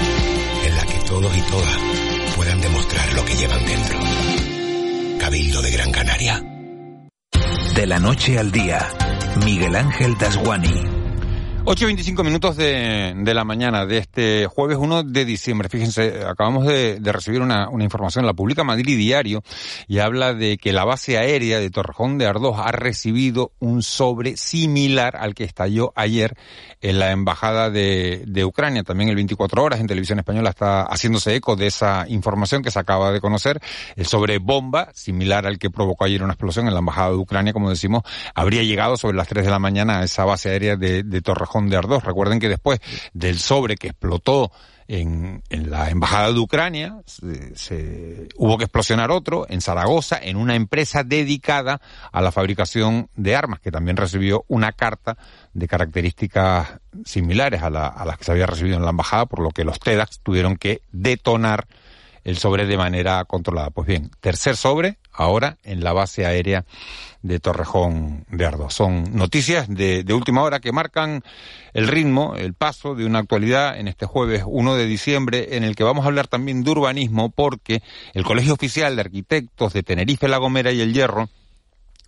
[0.64, 1.78] en la que todos y todas
[2.36, 4.00] puedan demostrar lo que llevan dentro.
[5.20, 6.44] Cabildo de Gran Canaria.
[7.74, 8.90] De la noche al día,
[9.44, 10.99] Miguel Ángel Dasguani.
[11.70, 15.70] 8.25 minutos de, de, la mañana de este jueves 1 de diciembre.
[15.70, 19.44] Fíjense, acabamos de, recibir una, una, información, la publica Madrid Diario,
[19.88, 24.36] y habla de que la base aérea de Torrejón de Ardoz ha recibido un sobre
[24.36, 26.34] similar al que estalló ayer
[26.82, 28.82] en la Embajada de, de Ucrania.
[28.82, 32.80] También el 24 Horas en Televisión Española está haciéndose eco de esa información que se
[32.80, 33.60] acaba de conocer.
[33.96, 37.54] El sobre bomba, similar al que provocó ayer una explosión en la Embajada de Ucrania,
[37.54, 38.02] como decimos,
[38.34, 41.59] habría llegado sobre las 3 de la mañana a esa base aérea de, de Torrejón
[41.68, 42.04] de Ardós.
[42.04, 42.80] Recuerden que después
[43.14, 44.52] del sobre que explotó
[44.88, 50.56] en, en la embajada de Ucrania, se, hubo que explosionar otro en Zaragoza, en una
[50.56, 51.80] empresa dedicada
[52.12, 55.16] a la fabricación de armas, que también recibió una carta
[55.54, 59.42] de características similares a, la, a las que se había recibido en la embajada, por
[59.42, 61.68] lo que los TEDx tuvieron que detonar
[62.24, 63.70] el sobre de manera controlada.
[63.70, 66.66] Pues bien, tercer sobre, ahora en la base aérea
[67.22, 68.74] de Torrejón de Ardoz.
[68.74, 71.22] Son noticias de, última hora que marcan
[71.74, 75.76] el ritmo, el paso de una actualidad en este jueves 1 de diciembre en el
[75.76, 80.30] que vamos a hablar también de urbanismo porque el Colegio Oficial de Arquitectos de Tenerife,
[80.30, 81.30] La Gomera y El Hierro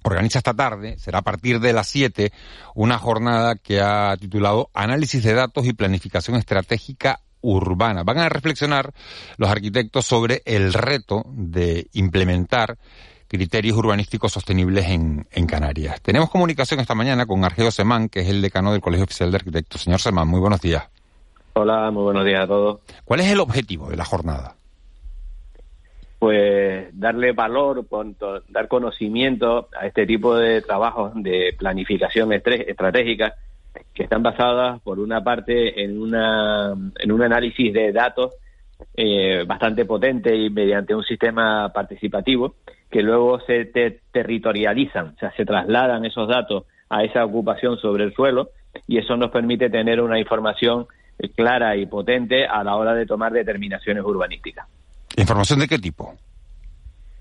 [0.03, 2.31] organiza esta tarde, será a partir de las 7,
[2.73, 8.03] una jornada que ha titulado Análisis de datos y planificación estratégica urbana.
[8.03, 8.91] Van a reflexionar
[9.37, 12.77] los arquitectos sobre el reto de implementar
[13.27, 16.01] criterios urbanísticos sostenibles en, en, Canarias.
[16.01, 19.37] Tenemos comunicación esta mañana con Argeo Semán, que es el decano del Colegio Oficial de
[19.37, 19.81] Arquitectos.
[19.81, 20.89] Señor Semán, muy buenos días.
[21.53, 22.79] Hola, muy buenos días a todos.
[23.05, 24.55] ¿Cuál es el objetivo de la jornada?
[26.19, 27.85] Pues darle valor,
[28.49, 33.35] dar conocimiento a este tipo de trabajos de planificación estratégica
[33.93, 38.33] que están basadas, por una parte, en, una, en un análisis de datos
[38.95, 42.55] eh, bastante potente y mediante un sistema participativo
[42.89, 48.03] que luego se te territorializan, o sea, se trasladan esos datos a esa ocupación sobre
[48.03, 48.49] el suelo
[48.87, 50.87] y eso nos permite tener una información
[51.35, 54.67] clara y potente a la hora de tomar determinaciones urbanísticas.
[55.15, 56.13] ¿Información de qué tipo?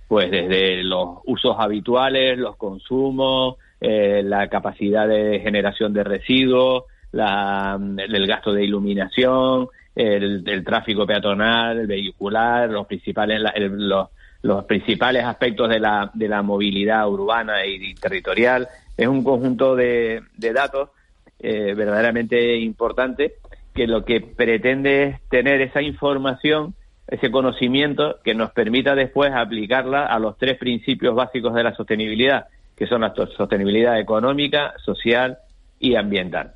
[0.09, 7.79] Pues desde los usos habituales, los consumos, eh, la capacidad de generación de residuos, la,
[7.81, 14.09] el gasto de iluminación, el, tráfico peatonal, el vehicular, los principales, el, los,
[14.43, 18.69] los, principales aspectos de la, de la movilidad urbana y, y territorial.
[18.97, 20.91] Es un conjunto de, de datos
[21.39, 23.37] eh, verdaderamente importante
[23.75, 26.75] que lo que pretende es tener esa información,
[27.09, 32.49] ese conocimiento que nos permita después aplicarla a los tres principios básicos de la sostenibilidad,
[32.81, 35.37] que son la sostenibilidad económica, social
[35.79, 36.55] y ambiental.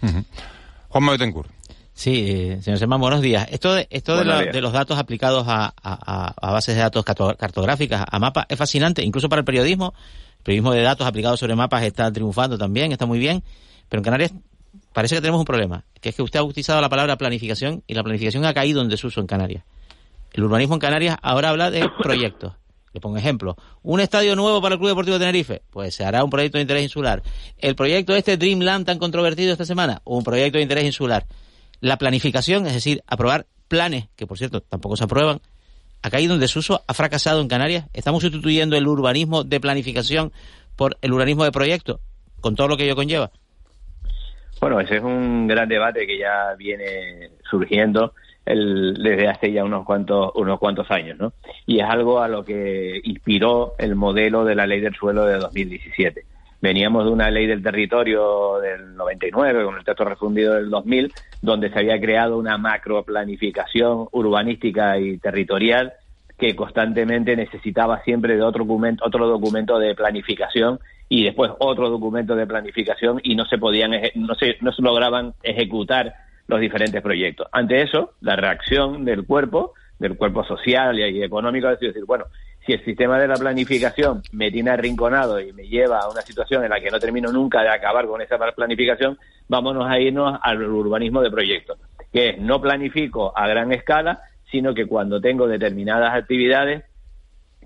[0.00, 0.24] Uh -huh.
[0.88, 1.50] Juan Betancourt.
[1.92, 3.48] Sí, eh, señor Semán, buenos días.
[3.50, 7.04] Esto de, esto de, la, de los datos aplicados a, a, a, bases de datos
[7.04, 9.94] cartográficas, a mapas, es fascinante, incluso para el periodismo.
[10.38, 13.42] El periodismo de datos aplicados sobre mapas está triunfando también, está muy bien,
[13.88, 14.32] pero en Canarias
[14.92, 17.94] parece que tenemos un problema, que es que usted ha utilizado la palabra planificación y
[17.94, 19.64] la planificación ha caído en desuso en Canarias.
[20.32, 22.52] El urbanismo en Canarias ahora habla de proyectos.
[22.92, 23.56] Le pongo ejemplo.
[23.82, 25.62] Un estadio nuevo para el Club Deportivo de Tenerife.
[25.70, 27.22] Pues se hará un proyecto de interés insular.
[27.58, 30.02] El proyecto este Dreamland tan controvertido esta semana.
[30.04, 31.26] Un proyecto de interés insular.
[31.80, 35.40] La planificación, es decir, aprobar planes, que por cierto tampoco se aprueban,
[36.02, 37.86] ha caído en desuso, ha fracasado en Canarias.
[37.94, 40.32] Estamos sustituyendo el urbanismo de planificación
[40.76, 42.00] por el urbanismo de proyecto,
[42.40, 43.30] con todo lo que ello conlleva.
[44.60, 49.84] Bueno, ese es un gran debate que ya viene surgiendo el, desde hace ya unos
[49.84, 51.32] cuantos, unos cuantos años, ¿no?
[51.66, 55.38] Y es algo a lo que inspiró el modelo de la ley del suelo de
[55.38, 56.24] 2017.
[56.60, 61.70] Veníamos de una ley del territorio del 99, con el texto refundido del 2000, donde
[61.70, 65.92] se había creado una macro planificación urbanística y territorial
[66.38, 70.78] que constantemente necesitaba siempre de otro documento, otro documento de planificación
[71.08, 75.34] y después otro documento de planificación y no se podían, no se, no se lograban
[75.42, 76.14] ejecutar
[76.52, 77.48] los diferentes proyectos.
[77.50, 82.26] Ante eso, la reacción del cuerpo, del cuerpo social y económico, es decir, bueno,
[82.66, 86.62] si el sistema de la planificación me tiene arrinconado y me lleva a una situación
[86.62, 90.62] en la que no termino nunca de acabar con esa planificación, vámonos a irnos al
[90.62, 91.78] urbanismo de proyectos,
[92.12, 96.84] que es no planifico a gran escala, sino que cuando tengo determinadas actividades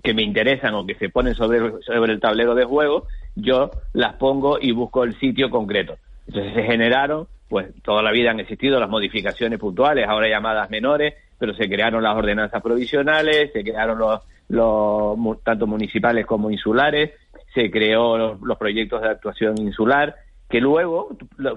[0.01, 4.13] que me interesan o que se ponen sobre, sobre el tablero de juego, yo las
[4.13, 5.97] pongo y busco el sitio concreto.
[6.27, 11.13] Entonces se generaron, pues toda la vida han existido las modificaciones puntuales, ahora llamadas menores,
[11.39, 17.11] pero se crearon las ordenanzas provisionales, se crearon los, los tanto municipales como insulares,
[17.53, 20.15] se creó los, los proyectos de actuación insular,
[20.49, 21.09] que luego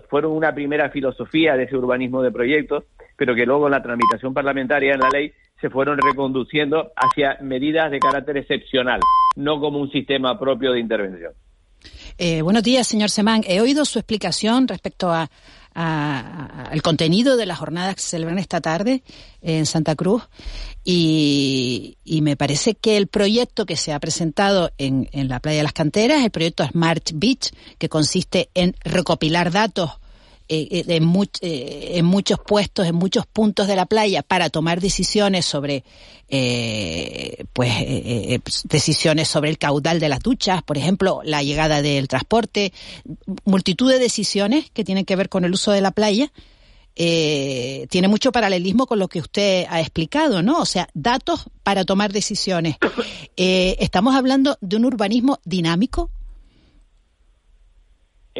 [0.08, 2.84] fueron una primera filosofía de ese urbanismo de proyectos,
[3.16, 7.90] pero que luego en la tramitación parlamentaria en la ley se fueron reconduciendo hacia medidas
[7.90, 9.00] de carácter excepcional,
[9.36, 11.32] no como un sistema propio de intervención.
[12.22, 13.44] Eh, buenos días, señor Semán.
[13.46, 15.30] He oído su explicación respecto a,
[15.72, 19.02] al contenido de las jornadas que se celebran esta tarde
[19.40, 20.24] en Santa Cruz
[20.84, 25.62] y, me parece que el proyecto que se ha presentado en, en la playa de
[25.62, 29.92] las canteras, el proyecto Smart Beach, que consiste en recopilar datos
[30.52, 31.04] eh, eh, en,
[31.42, 35.84] eh, en, muchos puestos, en muchos puntos de la playa para tomar decisiones sobre,
[37.52, 37.72] pues,
[38.64, 42.72] decisiones sobre el caudal de las duchas, por ejemplo, la llegada del transporte,
[43.44, 46.32] multitud de decisiones que tienen que ver con el uso de la playa.
[46.96, 50.58] tiene mucho paralelismo con lo que usted ha explicado, ¿no?
[50.58, 52.76] O sea, datos para tomar decisiones.
[53.36, 56.10] estamos hablando de un urbanismo dinámico,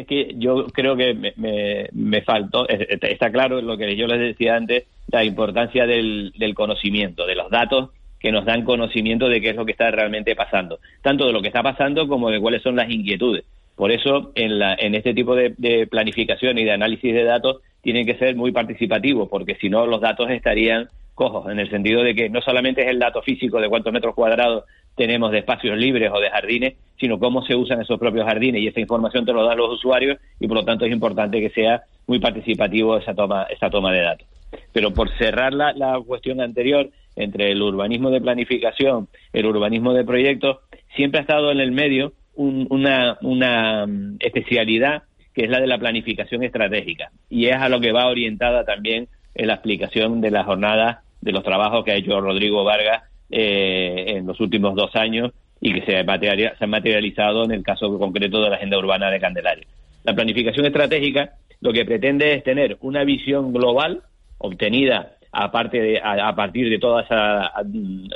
[0.01, 4.55] es que yo creo que me, me, faltó, está claro lo que yo les decía
[4.55, 9.55] antes, la importancia del, conocimiento, de los datos que nos dan conocimiento de qué es
[9.55, 12.75] lo que está realmente pasando, tanto de lo que está pasando como de cuáles son
[12.75, 13.43] las inquietudes.
[13.75, 17.61] Por eso, en, la, en este tipo de, de planificación y de análisis de datos,
[17.81, 22.03] tienen que ser muy participativos, porque si no, los datos estarían cojos, en el sentido
[22.03, 25.77] de que no solamente es el dato físico de cuántos metros cuadrados tenemos de espacios
[25.77, 29.33] libres o de jardines, sino cómo se usan esos propios jardines y esa información te
[29.33, 33.13] lo dan los usuarios y por lo tanto es importante que sea muy participativo esa
[33.13, 34.27] toma, esa toma de datos.
[34.73, 40.03] Pero por cerrar la, la cuestión anterior entre el urbanismo de planificación, el urbanismo de
[40.03, 40.59] proyectos,
[40.95, 45.77] siempre ha estado en el medio una, una mm, especialidad que es la de la
[45.77, 50.43] planificación estratégica y es a lo que va orientada también en la explicación de la
[50.43, 55.31] jornada de los trabajos que ha hecho Rodrigo Vargas eh, en los últimos dos años
[55.59, 59.19] y que se, se ha materializado en el caso concreto de la agenda urbana de
[59.19, 59.67] Candelaria.
[60.03, 64.01] La planificación estratégica lo que pretende es tener una visión global
[64.39, 67.51] obtenida aparte de, a, partir de toda esa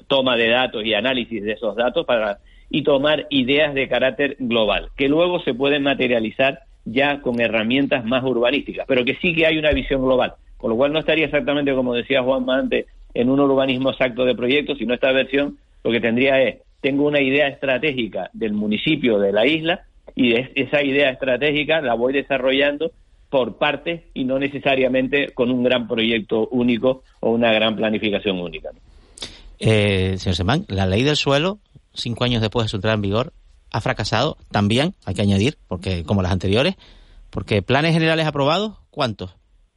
[0.07, 4.89] toma de datos y análisis de esos datos para y tomar ideas de carácter global
[4.97, 9.57] que luego se pueden materializar ya con herramientas más urbanísticas, pero que sí que hay
[9.57, 13.39] una visión global, con lo cual no estaría exactamente como decía Juan antes en un
[13.39, 18.29] urbanismo exacto de proyectos, sino esta versión lo que tendría es, tengo una idea estratégica
[18.33, 22.91] del municipio de la isla y esa idea estratégica la voy desarrollando
[23.29, 28.69] por partes y no necesariamente con un gran proyecto único o una gran planificación única.
[29.59, 31.59] Eh, señor Semán, la ley del suelo,
[31.93, 33.33] cinco años después de su entrada en vigor,
[33.71, 36.75] ha fracasado también, hay que añadir, porque como las anteriores,
[37.29, 39.35] porque planes generales aprobados, ¿cuántos?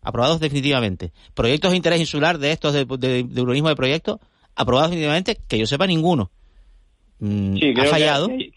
[0.09, 1.12] Aprobados definitivamente.
[1.35, 2.83] Proyectos de interés insular de estos de,
[3.42, 4.18] urbanismo de proyectos,
[4.57, 6.31] aprobados definitivamente, que yo sepa ninguno.
[7.18, 8.29] Mm, sí, ¿Ha fallado?
[8.29, 8.55] sí,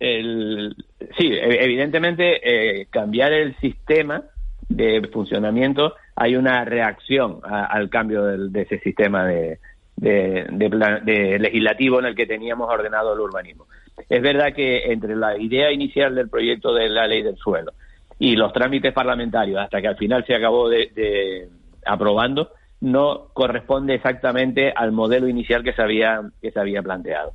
[0.00, 4.24] e, evidentemente eh, cambiar el sistema
[4.68, 9.58] de funcionamiento hay una reacción al cambio de ese sistema de,
[9.96, 13.66] de, legislativo en el que teníamos ordenado el urbanismo.
[14.08, 17.72] Es verdad que entre la idea inicial del proyecto de la ley del suelo
[18.20, 21.48] y los trámites parlamentarios hasta que al final se acabó de,
[21.86, 22.50] aprobando
[22.82, 27.32] no corresponde exactamente al modelo inicial que se había que se había planteado.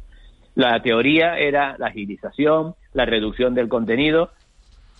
[0.53, 4.29] La teoría era la agilización, la reducción del contenido.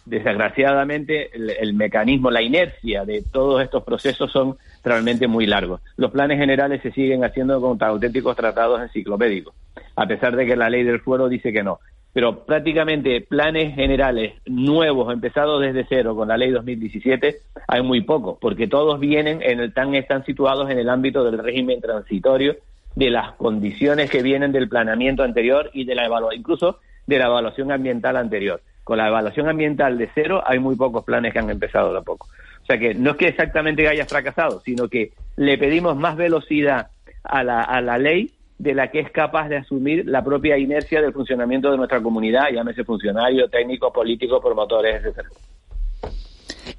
[0.06, 5.82] Desgraciadamente, el, mecanismo, la inercia de todos estos procesos son realmente muy largos.
[5.98, 9.56] Los planes generales se siguen haciendo con auténticos tratados enciclopédicos,
[9.96, 11.80] a pesar de que la ley del fuero dice que no
[12.16, 17.36] pero prácticamente planes generales nuevos, empezados desde cero con la ley 2017,
[17.68, 21.38] hay muy pocos, porque todos vienen en el tan están situados en el ámbito del
[21.38, 22.56] régimen transitorio,
[22.96, 27.74] de las condiciones que vienen del planeamiento anterior y de la incluso de la evaluación
[27.74, 28.62] ambiental anterior.
[28.86, 32.30] Con la evaluación ambiental de cero hay muy pocos planes que han empezado tampoco.
[32.64, 36.88] O sea que no es que exactamente haya fracasado, sino que le pedimos más velocidad
[37.26, 41.02] a la, a la ley de la que es capaz de asumir la propia inercia
[41.02, 45.30] del funcionamiento de nuestra comunidad, llámese funcionario, técnico, político, promotores, etcétera.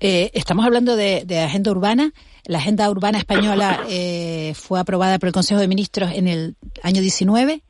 [0.01, 2.13] Eh, estamos hablando de, agenda urbana.
[2.45, 7.01] La agenda urbana española eh, fue aprobada por el Consejo de Ministros en el año
[7.01, 7.63] 19.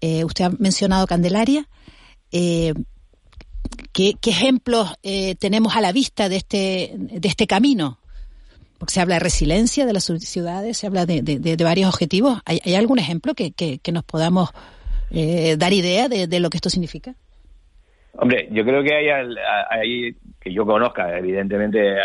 [0.00, 1.66] Eh, usted ha mencionado Candelaria.
[2.30, 2.74] Eh,
[3.92, 4.94] ¿qué, ¿qué, ejemplos
[5.38, 7.98] tenemos a la vista de este, de este camino?
[8.78, 12.40] Porque se habla de resiliencia de las ciudades, se habla de, de, de varios objetivos.
[12.46, 14.50] ¿Hay, ¿Hay, algún ejemplo que, que, que nos podamos
[15.10, 17.14] eh, dar idea de, de, lo que esto significa?
[18.14, 19.08] Hombre, yo creo que hay,
[19.70, 21.96] hay, que yo conozca, evidentemente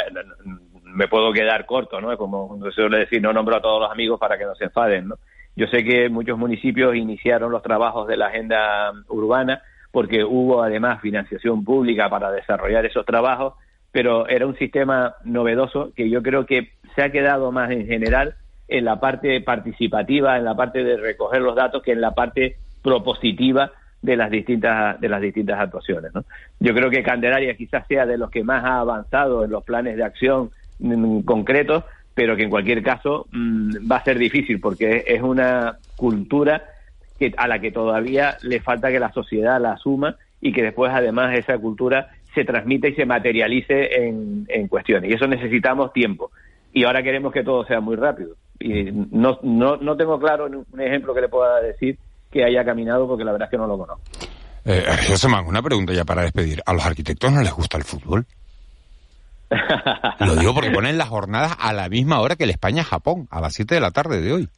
[0.84, 2.16] me puedo quedar corto, ¿no?
[2.18, 5.16] Como suele decir, no nombro a todos los amigos para que no se enfaden, ¿no?
[5.56, 9.62] Yo sé que muchos municipios iniciaron los trabajos de la agenda urbana
[9.92, 13.54] porque hubo además financiación pública para desarrollar esos trabajos,
[13.94, 18.36] pero era un sistema novedoso que yo creo que se ha quedado más en general
[18.68, 22.58] en la parte participativa, en la parte de recoger los datos, que en la parte
[22.82, 23.72] propositiva
[24.02, 26.12] de las distintas de las distintas actuaciones.
[26.14, 26.26] ¿no?
[26.60, 29.96] Yo creo que Candelaria quizás sea de los que más ha avanzado en los planes
[29.96, 31.84] de acción mm, concretos,
[32.16, 36.64] pero que en cualquier caso mmm, va a ser difícil porque es una cultura
[37.20, 40.92] que a la que todavía le falta que la sociedad la asuma y que después
[40.92, 45.10] además esa cultura se transmita y se materialice en, en cuestiones.
[45.10, 46.32] Y eso necesitamos tiempo.
[46.74, 48.36] Y ahora queremos que todo sea muy rápido.
[48.60, 51.98] Y no, no, no tengo claro un ejemplo que le pueda decir
[52.32, 54.02] que haya caminado porque la verdad es que no lo conozco.
[54.66, 56.62] Eh, José Man, una pregunta ya para despedir.
[56.66, 58.26] ¿A los arquitectos no les gusta el fútbol?
[60.20, 63.54] Lo digo porque ponen las jornadas a la misma hora que el España-Japón, a las
[63.54, 64.50] 7 de la tarde de hoy.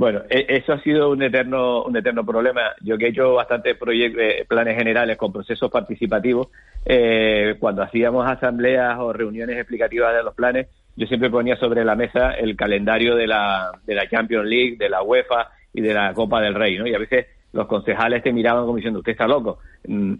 [0.00, 2.74] Bueno, eso ha sido un eterno, un eterno problema.
[2.80, 6.48] Yo que he hecho bastantes proyectos, planes generales con procesos participativos,
[6.86, 11.96] eh, cuando hacíamos asambleas o reuniones explicativas de los planes, yo siempre ponía sobre la
[11.96, 16.14] mesa el calendario de la, de la Champions League, de la UEFA y de la
[16.14, 16.86] Copa del Rey, ¿no?
[16.86, 19.58] Y a veces los concejales te miraban como diciendo, usted está loco,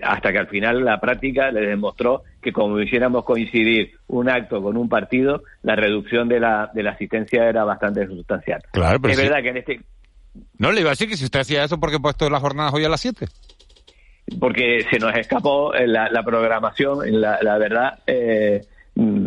[0.03, 4.77] hasta que al final la práctica les demostró que como hiciéramos coincidir un acto con
[4.77, 8.63] un partido, la reducción de la, de la asistencia era bastante sustancial.
[8.73, 9.25] Claro, pero es sí.
[9.25, 9.81] verdad que en este...
[10.59, 12.41] No, le iba a decir que si usted hacía eso, ¿por qué he puesto las
[12.41, 13.27] jornadas hoy a las 7?
[14.39, 17.99] Porque se nos escapó la, la programación, la, la verdad...
[18.07, 18.61] Eh,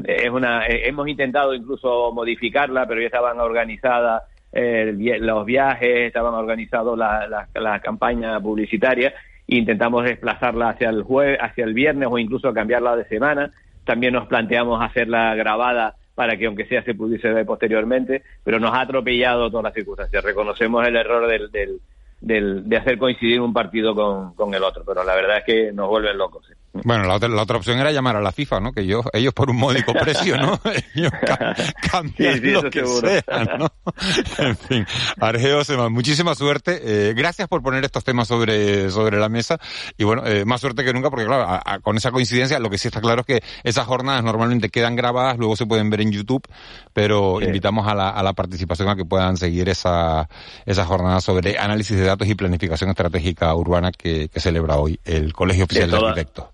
[0.06, 4.24] es una hemos intentado incluso modificarla pero ya estaban organizadas
[4.54, 9.14] eh, los viajes, estaban organizados la, la, la, campaña publicitaria
[9.48, 13.52] e intentamos desplazarla hacia el jueves, hacia el viernes o incluso cambiarla de semana.
[13.84, 18.74] También nos planteamos hacerla grabada para que aunque sea se pudiese ver posteriormente, pero nos
[18.74, 20.24] ha atropellado todas las circunstancias.
[20.24, 21.80] Reconocemos el error del, del,
[22.22, 25.72] del de hacer coincidir un partido con, con, el otro, pero la verdad es que
[25.74, 26.48] nos vuelven locos.
[26.74, 28.72] Bueno, la otra, la otra opción era llamar a la FIFA, ¿no?
[28.72, 30.60] Que ellos, ellos por un módico precio, ¿no?
[30.96, 31.56] ellos ca
[31.92, 33.08] cambian sí, sí, lo que seguro.
[33.08, 33.68] sea, ¿no?
[34.40, 34.86] en fin,
[35.20, 36.82] Argeo Sema, muchísima suerte.
[36.84, 39.60] Eh, gracias por poner estos temas sobre, sobre la mesa.
[39.98, 42.72] Y bueno, eh, más suerte que nunca, porque claro, a, a, con esa coincidencia, lo
[42.72, 46.02] que sí está claro es que esas jornadas normalmente quedan grabadas, luego se pueden ver
[46.02, 46.44] en YouTube,
[46.92, 47.46] pero sí.
[47.46, 50.28] invitamos a la, a la participación a que puedan seguir esa,
[50.66, 55.34] esa jornada sobre análisis de datos y planificación estratégica urbana que, que celebra hoy el
[55.34, 56.46] Colegio Oficial de, de Arquitectos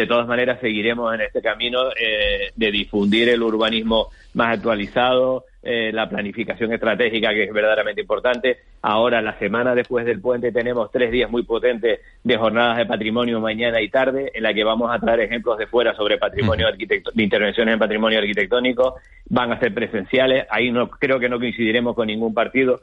[0.00, 5.90] de todas maneras seguiremos en este camino eh, de difundir el urbanismo más actualizado, eh,
[5.92, 8.58] la planificación estratégica que es verdaderamente importante.
[8.80, 13.40] Ahora, la semana después del puente, tenemos tres días muy potentes de jornadas de patrimonio
[13.40, 17.02] mañana y tarde, en la que vamos a traer ejemplos de fuera sobre patrimonio de
[17.22, 18.96] intervenciones en patrimonio arquitectónico.
[19.28, 20.46] Van a ser presenciales.
[20.50, 22.80] Ahí no creo que no coincidiremos con ningún partido,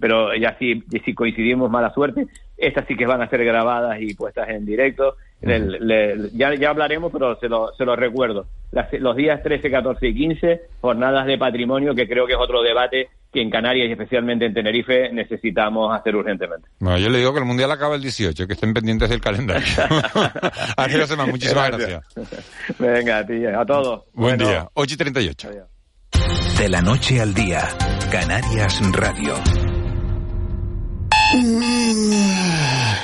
[0.00, 2.26] pero ya sí, sí coincidimos, mala suerte.
[2.56, 5.16] Estas sí que van a ser grabadas y puestas en directo.
[5.42, 8.46] Le, le, ya, ya hablaremos, pero se lo, se lo recuerdo.
[8.72, 12.62] Las, los días 13, 14 y 15, jornadas de patrimonio, que creo que es otro
[12.62, 16.68] debate que en Canarias y especialmente en Tenerife necesitamos hacer urgentemente.
[16.78, 19.66] Bueno, yo le digo que el Mundial acaba el 18, que estén pendientes del calendario.
[20.76, 22.02] Ángel Sema, muchísimas gracias.
[22.14, 22.78] gracias.
[22.78, 24.04] Venga, tía, a todos.
[24.14, 24.50] Buen bueno.
[24.50, 25.48] día, 8 y 38.
[25.48, 25.68] Adiós.
[26.58, 27.68] De la noche al día,
[28.10, 29.34] Canarias Radio.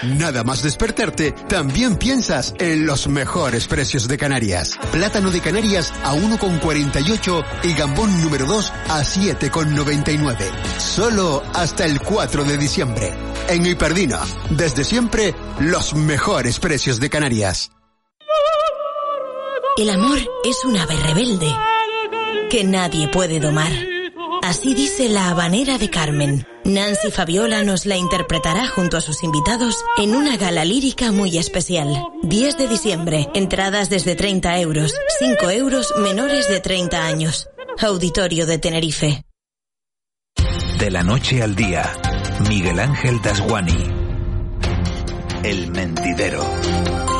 [0.03, 4.76] Nada más despertarte, también piensas en los mejores precios de Canarias.
[4.90, 10.34] Plátano de Canarias a 1,48 y gambón número 2 a 7,99.
[10.78, 13.12] Solo hasta el 4 de diciembre.
[13.48, 17.70] En Hiperdina, desde siempre, los mejores precios de Canarias.
[19.76, 21.55] El amor es un ave rebelde
[22.50, 23.72] que nadie puede domar.
[24.42, 26.46] Así dice la habanera de Carmen.
[26.64, 31.88] Nancy Fabiola nos la interpretará junto a sus invitados en una gala lírica muy especial.
[32.22, 37.48] 10 de diciembre, entradas desde 30 euros, 5 euros menores de 30 años.
[37.80, 39.24] Auditorio de Tenerife.
[40.78, 41.92] De la noche al día,
[42.48, 43.88] Miguel Ángel Dasguani.
[45.42, 47.11] El mentidero.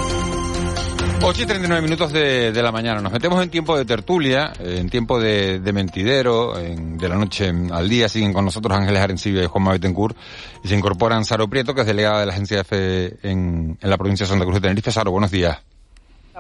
[1.25, 3.01] 8 y 39 minutos de, de la mañana.
[3.01, 7.53] Nos metemos en tiempo de tertulia, en tiempo de, de mentidero, en- de la noche
[7.71, 8.09] al día.
[8.09, 10.17] Siguen con nosotros Ángeles Arencibia y Juan Betancourt.
[10.65, 13.97] Y se incorporan Saro Prieto, que es delegada de la agencia EFE en, en la
[13.97, 14.91] provincia de Santa Cruz de Tenerife.
[14.91, 15.59] Saro, buenos días.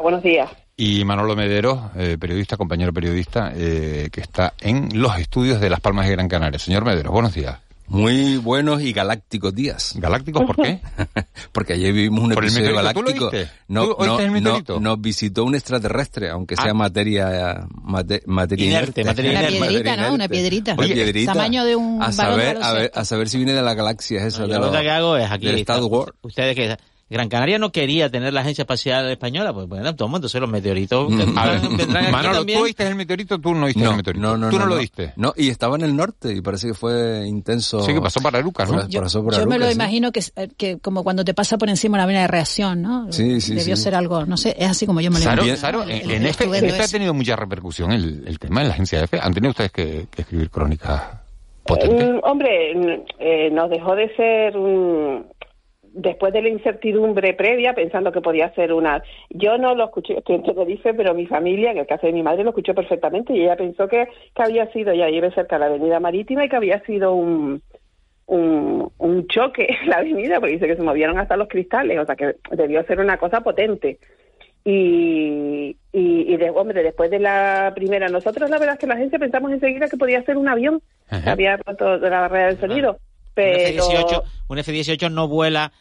[0.00, 0.50] Buenos días.
[0.76, 5.80] Y Manolo Medero, eh, periodista, compañero periodista, eh, que está en los estudios de Las
[5.80, 6.58] Palmas de Gran Canaria.
[6.58, 7.58] Señor Medero, buenos días.
[7.92, 9.92] Muy buenos y galácticos días.
[9.96, 10.80] ¿Galácticos por qué?
[11.52, 12.92] Porque ayer vivimos un ¿Por el episodio meteorito?
[12.94, 13.52] ¿Tú lo galáctico.
[13.68, 16.74] No, ¿Tú no, el no, nos visitó un extraterrestre, aunque sea Ah.
[16.74, 19.04] materia, mate- materia Inerte, inerte.
[19.04, 19.58] materia Una inerte.
[19.58, 20.14] piedrita, Materia ¿no?
[20.14, 20.72] Una piedrita.
[20.74, 21.32] Una Oye, piedrita.
[21.34, 24.26] tamaño de un a de saber, a ver, a saber si viene de la galaxia
[24.26, 24.38] esa.
[24.38, 25.46] Yo de la los- pregunta que hago es aquí.
[25.46, 26.12] del Star Wars.
[26.22, 26.76] Ustedes que
[27.12, 31.08] Gran Canaria no quería tener la agencia espacial española, pues bueno, toma, entonces los meteoritos
[31.10, 31.18] Mm.
[31.18, 32.58] vendrán, A ver, vendrán aquí Manolo, también.
[32.58, 33.38] ¿tú oíste el meteorito?
[33.38, 34.22] ¿Tú no oíste el meteorito?
[34.26, 34.80] No, no, ¿Tú no, no, lo no.
[34.80, 35.12] diste?
[35.16, 37.82] No, y estaba en el norte y parece que fue intenso.
[37.82, 38.78] Sí, que pasó para Lucas, ¿no?
[39.02, 39.74] Pasó Yo me lo sí.
[39.74, 43.12] imagino que, es- que como cuando te pasa por encima una vena de reacción, ¿no?
[43.12, 43.82] Sí, sí, Debió sí.
[43.82, 45.56] ser algo, no sé, es así como yo me lo imagino.
[45.56, 48.38] Saro, El- en, el en este, en estuendo este ha tenido mucha repercusión el, el
[48.38, 49.18] tema de la agencia EFE.
[49.20, 51.02] ¿Han tenido ustedes que, que escribir crónicas
[51.64, 52.08] potentes?
[52.08, 52.88] Mm, hombre, mm,
[53.20, 55.26] eh, nos dejó de ser un...
[55.94, 59.02] Después de la incertidumbre previa, pensando que podía ser una...
[59.30, 62.22] Yo no lo escuché, estoy en Tenerife, pero mi familia, en el caso de mi
[62.22, 65.60] madre, lo escuchó perfectamente y ella pensó que, que había sido, ya vive cerca de
[65.60, 67.62] la avenida marítima y que había sido un,
[68.26, 72.06] un, un choque en la avenida, porque dice que se movieron hasta los cristales, o
[72.06, 73.98] sea que debió ser una cosa potente.
[74.64, 78.94] Y, y, y de, hombre, después de la primera, nosotros la verdad es que la
[78.94, 80.80] agencia pensamos enseguida que podía ser un avión,
[81.10, 82.98] que había roto de la barrera del sonido,
[83.34, 83.58] pero...
[83.58, 85.72] F-18, un F-18 no vuela,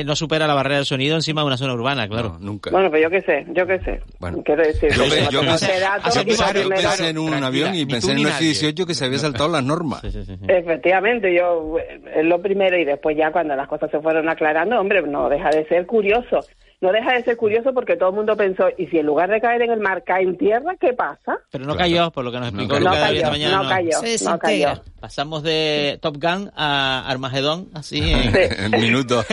[0.00, 2.36] eh, no supera la barrera del sonido encima de una zona urbana, claro.
[2.40, 2.70] nunca.
[2.70, 4.00] Bueno, pues yo qué sé, yo qué sé.
[4.20, 4.42] Bueno.
[4.44, 5.68] Quiero decir, Yo, yo pensé, yo pensé-
[6.14, 6.22] yo
[6.52, 8.50] primero- pensé en un avión y pensé en un nadie.
[8.52, 10.02] F-18 que se había saltado las normas.
[10.48, 14.78] Efectivamente, yo eh, es lo primero y después ya cuando las cosas se fueron aclarando,
[14.80, 16.40] hombre, no deja de ser curioso.
[16.80, 19.40] No deja de ser curioso porque todo el mundo pensó, ¿y si en lugar de
[19.40, 21.38] caer en el mar cae en tierra, qué pasa?
[21.50, 23.62] Pero no cayó, por lo que nos explicó No esta cayó, mañana.
[23.62, 24.82] no cayó, Se no cayó.
[25.00, 29.24] Pasamos de Top Gun a Armagedón, así en minutos.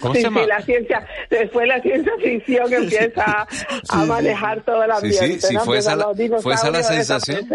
[0.00, 0.40] ¿Cómo sí, se llama?
[0.42, 3.46] sí, la ciencia, después la ciencia ficción empieza
[3.90, 5.40] a manejar todo el Sí, ambiente.
[5.40, 5.64] sí, sí, ¿no?
[5.64, 6.06] fue esa, la,
[6.40, 7.46] fue esa la sensación.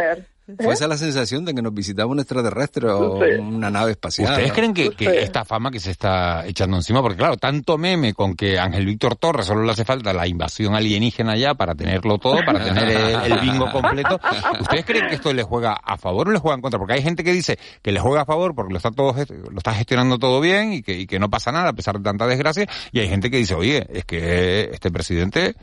[0.58, 0.74] Fue ¿Eh?
[0.74, 3.32] esa la sensación de que nos visitaba un extraterrestre o Sí.
[3.40, 4.30] una nave espacial.
[4.32, 8.14] ¿Ustedes creen que, que esta fama que se está echando encima, porque claro, tanto meme
[8.14, 12.20] con que Ángel Víctor Torres solo le hace falta la invasión alienígena ya para tenerlo
[12.20, 14.20] todo, para tener el, el bingo completo,
[14.60, 16.78] ¿ustedes creen que esto le juega a favor o le juega en contra?
[16.80, 19.32] Porque hay gente que dice que le juega a favor porque lo está todo gest-
[19.50, 22.04] lo está gestionando todo bien y que, y que no pasa nada a pesar de
[22.04, 25.56] tanta desgracia, y hay gente que dice, oye, es que este presidente,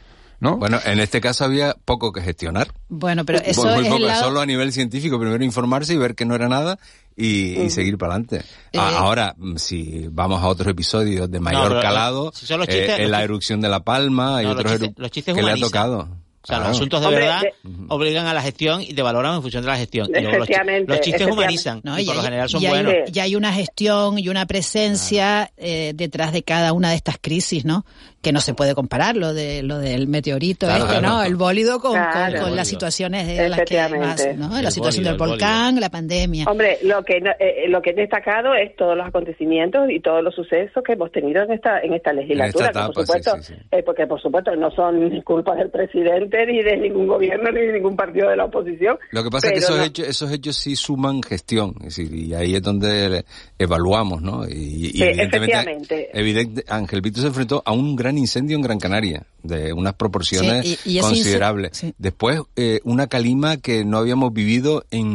[0.43, 0.57] ¿no?
[0.59, 2.69] Bueno, en este caso había poco que gestionar.
[2.89, 4.25] Bueno, pero eso Pues muy es poco, el lado...
[4.25, 6.79] solo a nivel científico, primero informarse y ver que no era nada
[7.17, 8.43] y, y seguir para adelante.
[8.73, 12.69] Eh, ahora, mm, si vamos a otros episodios de mayor pero, calado, si son los
[12.69, 15.35] eh, chistes- en la erupción de La Palma y No, los otros chistes- los chistes
[15.35, 15.69] que le ha humanizan.
[15.71, 15.99] tocado.
[16.45, 16.71] O sea, Claro.
[16.71, 19.63] los asuntos de Hombre, verdad de- obligan a la gestión y te valoran en función
[19.63, 20.09] de la gestión.
[20.13, 22.95] Y los, chistes humanizan No, y y por lo hay- general son y hay- buenos.
[23.15, 27.65] y hay una gestión y una presencia eh, detrás de cada una de estas crisis,
[27.65, 27.87] ¿no?
[28.23, 31.17] Que no se puede comparar lo de lo del meteorito, Claro, este, claro.
[31.17, 31.23] ¿no?
[31.25, 32.49] El bólido con, Claro.
[32.55, 34.35] las situaciones de las que más, Efectivamente.
[34.37, 34.57] ¿no?
[34.59, 36.45] El La situación bólido, del el volcán, la pandemia.
[36.49, 40.23] Hombre, lo que no- eh, lo que he destacado es todos los acontecimientos y todos
[40.23, 43.23] los sucesos que hemos tenido en esta en esta legislatura, En esta que por sí,
[43.23, 47.61] supuesto, eh, porque por supuesto no son culpa del presidente ni de ningún gobierno ni
[47.61, 48.99] de ningún partido de la oposición.
[49.11, 52.15] Lo que pasa es que esos, no- hechos, esos hechos sí suman gestión, es decir,
[52.15, 53.25] y ahí es donde
[53.65, 54.47] evaluamos, ¿no?
[54.49, 54.53] Y,
[54.87, 56.11] y Sí, efectivamente.
[56.13, 60.65] evidente, Ángel Vito se enfrentó a un gran incendio en Gran Canaria, de unas proporciones
[60.67, 61.71] Sí, y- y considerables.
[61.77, 61.95] sí.
[61.99, 65.07] Después, eh, una calima que no habíamos vivido en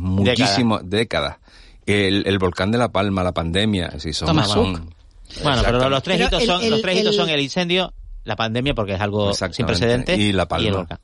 [0.00, 1.38] muchísimas décadas.
[1.86, 4.94] El, el volcán de La Palma, la pandemia, decir, son, son-.
[5.42, 7.40] Bueno, pero los tres Pero hitos el- son, el- los tres hitos el- son el
[7.40, 7.92] incendio,
[8.24, 10.68] la pandemia, porque es algo sin precedentes, y La Palma.
[10.68, 10.98] el volcán.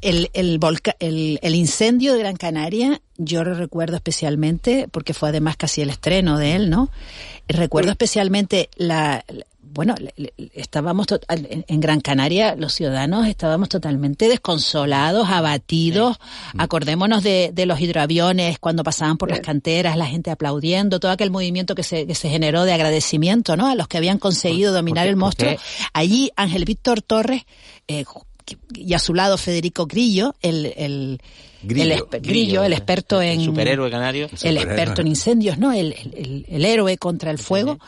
[0.00, 5.28] El, el, volca- el, el incendio de Gran Canaria, yo lo recuerdo especialmente, porque fue
[5.28, 6.90] además casi el estreno de él, ¿no?
[7.48, 9.24] Recuerdo especialmente la,
[9.60, 9.94] bueno,
[10.54, 16.18] estábamos to- en, Gran Canaria, los ciudadanos estábamos totalmente desconsolados, abatidos.
[16.56, 21.30] Acordémonos de, de los hidroaviones cuando pasaban por las canteras, la gente aplaudiendo, todo aquel
[21.30, 23.66] movimiento que se, que se generó de agradecimiento, ¿no?
[23.68, 25.50] A los que habían conseguido dominar el monstruo.
[25.92, 27.42] Allí Ángel Víctor Torres,
[27.86, 28.04] eh,
[28.74, 31.20] y a su lado Federico Grillo, el, el,
[31.62, 31.84] Grillo.
[31.94, 33.40] el exper- Grillo, el experto en...
[33.40, 34.28] El superhéroe canario.
[34.42, 35.72] El experto en incendios, ¿no?
[35.72, 37.78] El, el- el- el héroe contra el fuego.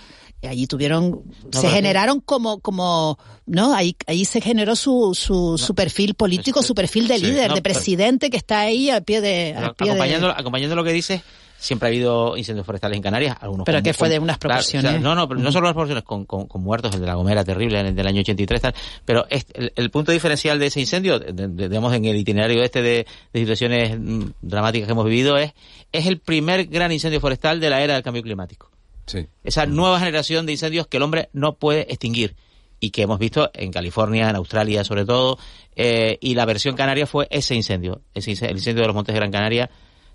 [0.45, 3.75] Y allí tuvieron, se generaron como, como, ¿no?
[3.77, 7.27] Ahí, ahí se generó su, su, su perfil político, su perfil de Sí.
[7.27, 10.31] líder, No, de pero- presidente que está ahí al pie de, al pie de- acompañando,
[10.31, 11.23] acompañando lo que dices,
[11.63, 14.39] siempre ha habido incendios forestales en Canarias, algunos Pero con- que fue con- de unas
[14.39, 14.91] claro, proporciones.
[14.91, 17.07] o sea, no, no, pero no solo las proporciones, con, con, con muertos, el de
[17.07, 20.67] la Gomera terrible, el del año 83, tal, pero este- el, el punto diferencial de
[20.67, 24.93] ese incendio, de- de- digamos, en el itinerario este de, de situaciones mm, dramáticas que
[24.93, 25.53] hemos vivido, es,
[25.93, 28.71] es el primer gran incendio forestal de la era del cambio climático.
[29.07, 29.27] Sí.
[29.45, 32.35] Esa nueva generación de incendios que el hombre no puede extinguir
[32.81, 35.39] y que hemos visto en California, en Australia sobre todo,
[35.77, 39.13] eh, y la versión canaria fue ese incendio, ese ince- el incendio de los Montes
[39.13, 39.71] de Gran Canaria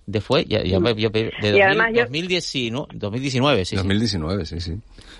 [0.07, 3.75] de fue ya, ya- yo- de Y 2000 además yo- 2019, 2019, sí, sí.
[3.75, 4.73] 2019, sí, sí.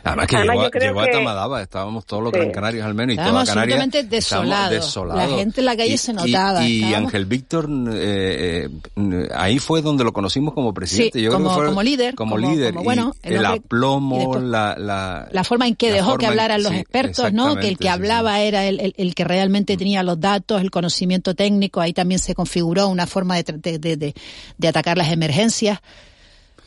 [0.04, 2.40] Además que Además, llegó, yo a- Tamadaba, estábamos todos los Sí.
[2.40, 5.08] Gran Canarios al menos y Estábamos toda absolutamente desolados.
[5.16, 9.28] La gente en la calle Y- se y- notaba, Y, estábamos- Ángel Víctor, eh, eh,
[9.36, 11.20] ahí fue donde lo conocimos como presidente.
[11.20, 12.74] Sí, Yo creo como- que fue como líder, Como, como- líder.
[12.74, 15.92] como, y bueno, el el, hombre- aplomo, y después- la, la, la forma en que
[15.92, 17.56] dejó que en- hablaran los sí, expertos, ¿no?
[17.58, 20.72] Que el que sí, hablaba era el, el- el que realmente tenía los datos, el
[20.72, 23.44] conocimiento técnico, ahí también se configuró una forma de,
[23.78, 24.14] de- de-
[24.58, 25.80] de atacar las emergencias.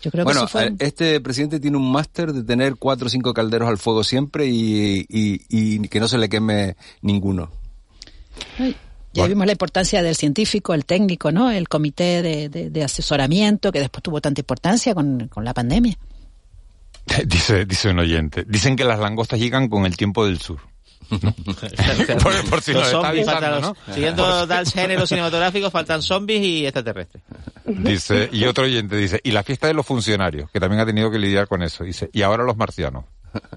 [0.02, 0.66] Yo creo que Bueno, fue...
[0.68, 4.46] eh, este presidente tiene un máster de tener cuatro o cinco calderos al fuego siempre
[4.46, 7.50] y, y, y que no se le queme ninguno.
[9.12, 11.50] Ya vimos la importancia del científico, el técnico, ¿no?
[11.50, 15.98] El comité de, de- de asesoramiento que después tuvo tanta importancia con, con la pandemia.
[17.26, 18.44] Dice, dice un oyente.
[18.46, 20.60] Dicen que las langostas llegan con el tiempo del sur.
[21.10, 21.32] ¿No?
[22.22, 23.68] por, por si los está zombies, avisando, faltan ¿no?
[23.86, 27.22] los- siguiendo tal género cinematográfico, faltan zombies y extraterrestres.
[27.66, 31.10] Dice, y otro oyente dice, y la fiesta de los funcionarios, que también ha tenido
[31.10, 31.84] que lidiar con eso.
[31.84, 33.04] Dice, y ahora los marcianos.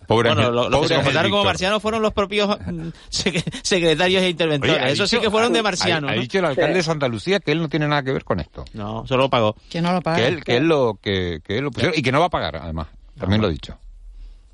[0.07, 3.43] Pobre bueno, Ángel- lo, lo que se comentaron como marcianos fueron los propios mm, sec-
[3.63, 4.75] secretarios e interventores.
[4.75, 6.11] Oye, ha Eso sí dicho- que fueron de ha- marcianos.
[6.11, 6.21] Ha, ¿no?
[6.21, 8.65] dicho el alcalde de Santa Lucía que él no tiene nada que ver con esto.
[8.73, 9.55] No, solo lo pagó.
[9.71, 10.17] Que no lo paga.
[10.17, 12.29] Que él, que él lo, que, que él lo pusieron, y que no va a
[12.29, 12.87] pagar, además.
[13.17, 13.75] También lo ha dicho.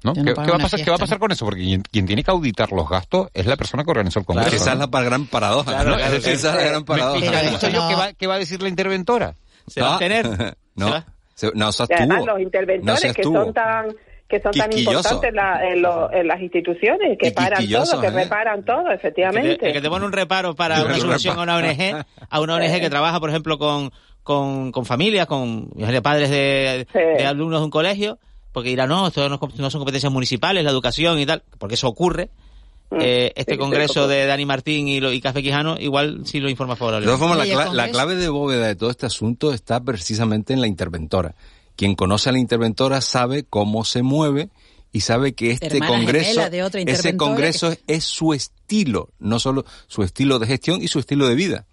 [0.03, 0.13] ¿No?
[0.13, 1.45] Yo no ¿Qué, qué va a pasar, ¿Qué va a fiesta, pasar con eso?
[1.45, 4.55] Porque quien, quien tiene que auditar los gastos es la persona que organizó el congreso.
[4.55, 4.85] Esa ¿no?
[4.85, 5.71] es la gran paradoja.
[5.71, 5.95] Claro, ¿no?
[5.97, 6.69] claro, Esa es la claro.
[6.69, 7.19] gran paradoja.
[7.71, 9.35] no- ¿qué, va, qué va a decir la interventora?
[9.67, 10.55] Se va a No, abstener.
[10.75, 11.03] No,
[11.35, 13.95] Se no se además los No interventores que son tan
[14.27, 18.07] que son tan importantes en, la- en lo- en las instituciones, que paran todo, que
[18.07, 18.11] ¿eh?
[18.11, 19.57] reparan todo, Que efectivamente.
[19.57, 22.79] te, que te pone un reparo para una subvención a una ONG, a una ONG
[22.79, 23.91] que trabaja, por ejemplo, con,
[24.21, 25.71] con, con familias, con
[26.03, 26.99] padres de, Sí.
[26.99, 28.19] de alumnos de un colegio,
[28.51, 31.87] porque dirán, no, esto no, no son competencias municipales, la educación y tal, porque eso
[31.87, 32.29] ocurre.
[32.91, 32.97] Mm.
[33.01, 36.73] Eh, este congreso de Dani Martín y, lo, y Café Quijano, igual sí lo informa
[36.73, 37.19] De favorablemente.
[37.19, 41.35] todas formas, la, clave de bóveda de todo este asunto está precisamente en la interventora.
[41.75, 44.49] Quien conoce a la interventora sabe cómo se mueve
[44.91, 49.65] y sabe que este Hermana congreso, de ese congreso es, es su estilo, no solo
[49.87, 51.65] su estilo de gestión y su estilo de vida.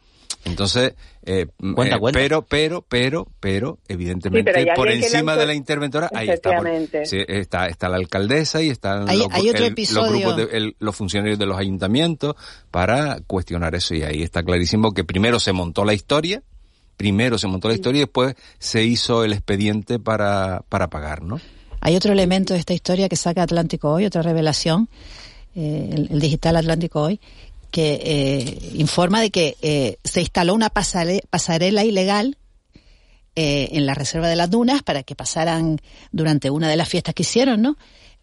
[0.45, 2.18] Entonces, eh, Cuenta, eh, cuenta.
[2.20, 6.29] pero, pero, pero, pero, evidentemente, Sí, pero hay por encima lanzó- de la interventora, ahí
[6.29, 7.07] está, por- Efectivamente.
[7.07, 10.03] sí, está, está la alcaldesa y están Hay- los, hay otro el- episodio.
[10.03, 12.37] los grupos de, el- los funcionarios de los ayuntamientos
[12.70, 16.43] para cuestionar eso y ahí está clarísimo que primero se montó la historia,
[16.97, 21.41] primero se montó la historia y después se hizo el expediente para, para pagar, ¿no?
[21.81, 24.89] Hay otro elemento de esta historia que saca Atlántico Hoy, otra revelación,
[25.57, 27.20] eh, el, el digital Atlántico Hoy,
[27.77, 32.39] que eh, informa de que eh, se instaló una pasare- pasarela ilegal
[33.35, 35.79] eh, en la reserva de las dunas para que pasaran
[36.11, 37.77] durante una de las fiestas que hicieron, ¿no?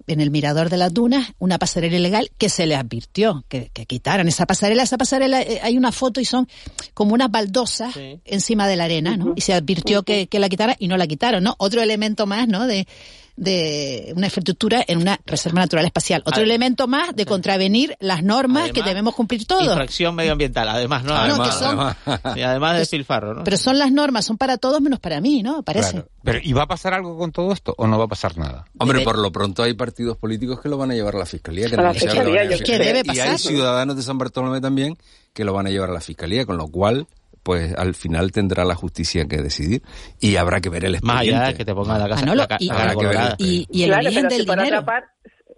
[0.07, 3.85] En el mirador de las dunas, una pasarela ilegal que se les advirtió que, que
[3.85, 4.81] quitaran esa pasarela.
[4.81, 6.47] Esa pasarela, eh, hay una foto y son
[6.95, 8.19] como unas baldosas Sí.
[8.25, 9.33] encima de la arena, ¿no?
[9.35, 11.53] Y se advirtió que, que la quitaran y no la quitaron, ¿no?
[11.59, 12.65] Otro elemento más, ¿no?
[12.65, 12.87] De,
[13.35, 16.21] de una infraestructura en una reserva natural espacial.
[16.25, 19.63] Otro elemento más de contravenir las normas que debemos cumplir todos.
[19.63, 21.13] Infracción medioambiental, además, ¿no?
[21.13, 21.97] No, además, que son- además,
[22.37, 23.43] y además de despilfarro, ¿no?
[23.43, 25.63] Pero son las normas, son para todos menos para mí, ¿no?
[25.63, 25.91] Parece.
[25.91, 26.07] Claro.
[26.23, 28.65] Pero, ¿y va a pasar algo con todo esto o no va a pasar nada?
[28.77, 31.25] Hombre, Debe- por lo pronto hay partidos políticos que lo van a llevar a la
[31.25, 31.67] fiscalía.
[31.69, 32.63] Que A la fiscalía, que lo van a yo llevar.
[32.65, 32.77] creo.
[32.79, 34.97] Que debe Y hay ciudadanos de San Bartolomé también
[35.33, 37.07] que lo van a llevar a la fiscalía, con lo cual,
[37.43, 39.83] pues al final tendrá la justicia que decidir
[40.19, 41.51] y habrá que ver el Más allá expediente.
[41.51, 43.89] de que te ponga la casa Manolo, la y- la que ver Y, y el
[43.89, 44.85] Claro, origen si del otra dinero.
[44.85, 45.03] par-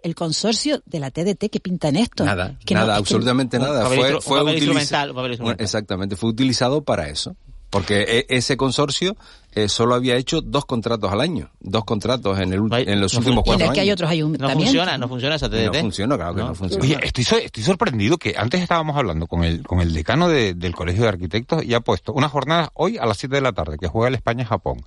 [0.02, 2.24] El consorcio de la TDT que pinta en esto.
[2.24, 3.82] Nada, Que no- nada, que- absolutamente un nada.
[3.84, 5.64] papel Fue, un fue papel utiliza- instrumental, un instrumental.
[5.64, 7.34] Exactamente, fue utilizado para eso.
[7.76, 9.16] Porque e- ese consorcio
[9.54, 13.00] eh, solo había hecho dos contratos al año, dos contratos en, el, No hay- en
[13.00, 13.94] los no últimos Y cuatro el que hay años.
[13.96, 14.64] otros No ayuntamientos.
[14.64, 15.72] funciona, no funciona esa Y TDT.
[15.76, 16.54] no funciona, claro que no, No.
[16.54, 16.84] funciona.
[16.84, 20.74] Oye, estoy, estoy sorprendido que antes estábamos hablando con el, con el decano de- del
[20.74, 23.78] Colegio de Arquitectos y ha puesto una jornada hoy a las 7 de la tarde
[23.78, 24.82] que juega el España-Japón.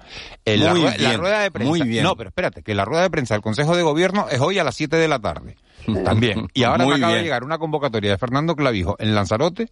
[0.46, 1.70] Eh, la, la bien, rueda de prensa.
[1.70, 2.04] muy bien.
[2.04, 4.64] No, pero espérate, que la rueda de prensa del Consejo de Gobierno es hoy a
[4.64, 5.56] las 7 de la tarde.
[6.06, 6.48] También.
[6.54, 9.70] Y ahora me acaba de llegar una convocatoria de Fernando Clavijo en Lanzarote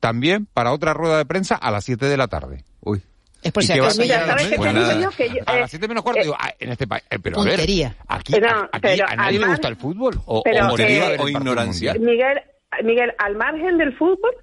[0.00, 2.64] también para otra rueda de prensa a las 7 de la tarde.
[2.80, 3.02] Uy.
[3.42, 4.02] Es por si a acaso.
[4.02, 5.10] Mira, a las ¿sabes qué yo?
[5.10, 7.04] Que yo- A eh, las 7 menos cuarto, eh, digo, ah, en este país.
[7.10, 10.20] eh, pero a ver, aquí, Pero- a- aquí pero a nadie le gusta el fútbol.
[10.26, 11.94] O, pero, o eh, o ignorancia.
[11.94, 12.40] Miguel,
[12.84, 14.34] Miguel, al margen del fútbol,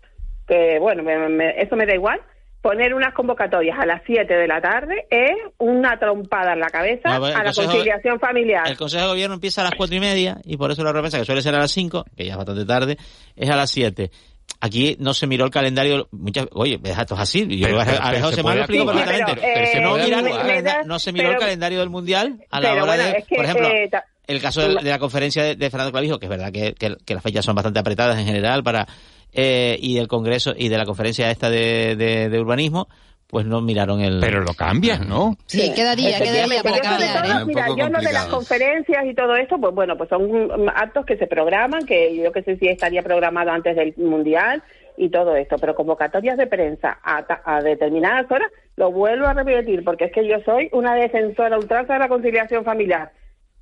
[0.47, 2.19] que bueno, me- me- eso me da igual,
[2.61, 5.29] poner unas convocatorias a las 7 de la tarde es
[5.59, 8.67] una trompada en la cabeza No, a la Consejo- conciliación familiar.
[8.67, 11.19] El Consejo de Gobierno empieza a las cuatro y media y por eso la remesa,
[11.19, 12.97] que suele ser a las cinco, que ya es bastante tarde,
[13.35, 14.09] es a las siete.
[14.59, 17.85] Aquí no se miró el calendario, muchas, oye, esto es así, y yo Pero- a,
[17.85, 19.33] pero- a pero José se Manuel lo explico perfectamente.
[19.35, 19.81] pero- pero se
[20.85, 23.35] no, se miró pero- el calendario del Mundial a la hora bueno, de, es que,
[23.35, 26.25] por ejemplo, eh, ta- el caso de, de la conferencia de, de Fernando Clavijo, que
[26.25, 28.87] es verdad que, que- que las fechas son bastante apretadas en general para
[29.31, 32.87] eh, y el Congreso y de la conferencia esta de, de- de urbanismo,
[33.27, 34.19] pues no miraron el...
[34.21, 35.35] Pero lo cambias, ¿no?
[35.45, 37.23] Sí, queda día, queda día para cambiar.
[37.23, 37.45] todo, ¿eh?
[37.45, 41.17] mira, yo lo de las conferencias y todo esto, pues bueno, pues son actos que
[41.17, 44.63] se programan, que yo que sé si estaría programado antes del Mundial
[44.95, 49.83] y todo esto, pero convocatorias de prensa a, a determinadas horas, lo vuelvo a repetir,
[49.83, 53.11] porque es que yo soy una defensora ultranza de la conciliación familiar.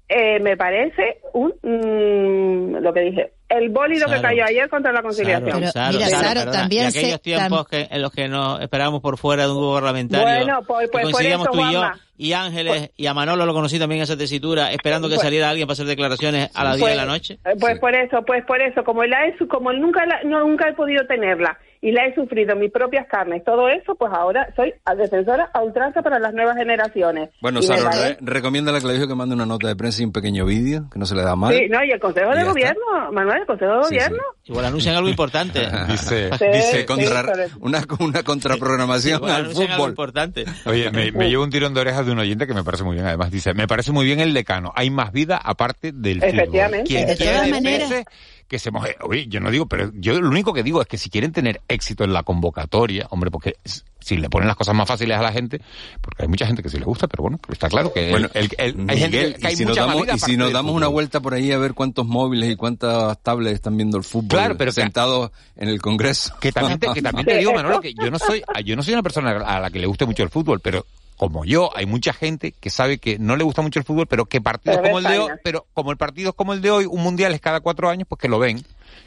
[0.08, 5.02] Eh, me parece un, mm, lo que dije, el bólido que cayó ayer contra la
[5.02, 5.60] conciliación.
[5.60, 6.60] Claro, claro, mira, claro, Saro, perdona.
[6.60, 9.74] también aquellos se- tiempos que, en los que nos esperábamos por fuera de un grupo
[9.76, 12.00] parlamentario, Bueno, pues- pues por coincidíamos eso, tú y yo, Juanma.
[12.18, 15.50] y Ángeles, y a Manolo lo conocí también en esa tesitura, esperando que Pues- saliera
[15.50, 17.40] alguien para hacer declaraciones a las 10 de la noche.
[17.60, 19.18] Pues por eso, pues por eso, como la
[19.50, 23.06] como nunca la- no, nunca he podido tenerla y la he sufrido en mis propias
[23.08, 27.30] carnes, todo eso, pues ahora soy defensora a ultranza para las nuevas generaciones.
[27.42, 30.12] Bueno, Sara, re- recomienda a la Clavijo que mande una nota de prensa y un
[30.12, 31.54] pequeño vídeo, que no se le da mal.
[31.54, 32.82] Sí, no, y el Consejo Y de Gobierno,
[33.12, 33.96] Manuel, el Consejo de Sí, sí.
[33.98, 34.24] Gobierno.
[34.46, 35.60] Igual anuncian algo importante.
[35.90, 37.24] Dice, Sí, Dice contra-
[37.60, 39.90] una, una contraprogramación Igual al anuncian algo fútbol.
[39.92, 40.46] importante.
[40.66, 42.96] Oye, me, me llevo un tirón de orejas de un oyente que me parece muy
[42.96, 43.06] bien.
[43.08, 44.72] Además dice, me parece muy bien el decano.
[44.76, 46.34] Hay más vida aparte del fútbol.
[46.34, 46.88] Efectivamente.
[46.88, 48.04] Quien De quiera todas maneras-
[48.48, 48.96] que se moje.
[49.02, 51.62] Oye, yo no digo, pero yo lo único que digo es que si quieren tener
[51.68, 53.56] éxito en la convocatoria, hombre, porque
[54.00, 55.60] si le ponen las cosas más fáciles a la gente,
[56.00, 58.30] porque hay mucha gente que sí le gusta, pero bueno, está claro que el- Bueno,
[58.36, 60.20] el- el- hay gente Miguel, que, que hay y si nos mucha más damos, y
[60.20, 63.76] si nos damos una vuelta por ahí a ver cuántos móviles y cuántas tablets están
[63.78, 66.36] viendo el fútbol Claro, pero que- sentados en el Congreso.
[66.40, 68.94] Que también te, que también te digo, Manolo, que yo no soy, yo no soy
[68.94, 70.86] una persona a la que le guste mucho el fútbol, pero
[71.18, 74.26] como yo, hay mucha gente que sabe que no le gusta mucho el fútbol, pero
[74.26, 76.72] que partidos Pero como el de hoy, pero como el partido es como el de
[76.72, 78.62] hoy, un mundial es cada cuatro años, pues que lo ven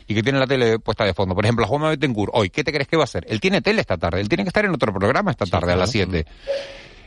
[0.06, 1.34] y que tienen la tele puesta de fondo.
[1.34, 3.26] Por ejemplo, a Juanma Betancourt, hoy, ¿qué te crees que va a hacer?
[3.28, 5.76] Él tiene tele esta tarde, él tiene que estar en otro programa esta tarde a
[5.76, 6.24] las 7.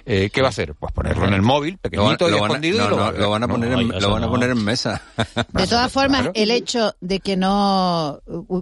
[0.05, 0.73] Eh, ¿Qué va a hacer?
[0.75, 2.77] Pues ponerlo en el móvil, Lo pequeñito y lo van a, escondido.
[2.79, 4.31] no, y lo, no, lo van a poner, no, en, lo van a no.
[4.31, 5.01] poner en mesa.
[5.53, 6.31] De todas formas, Claro.
[6.35, 8.19] el hecho de que no,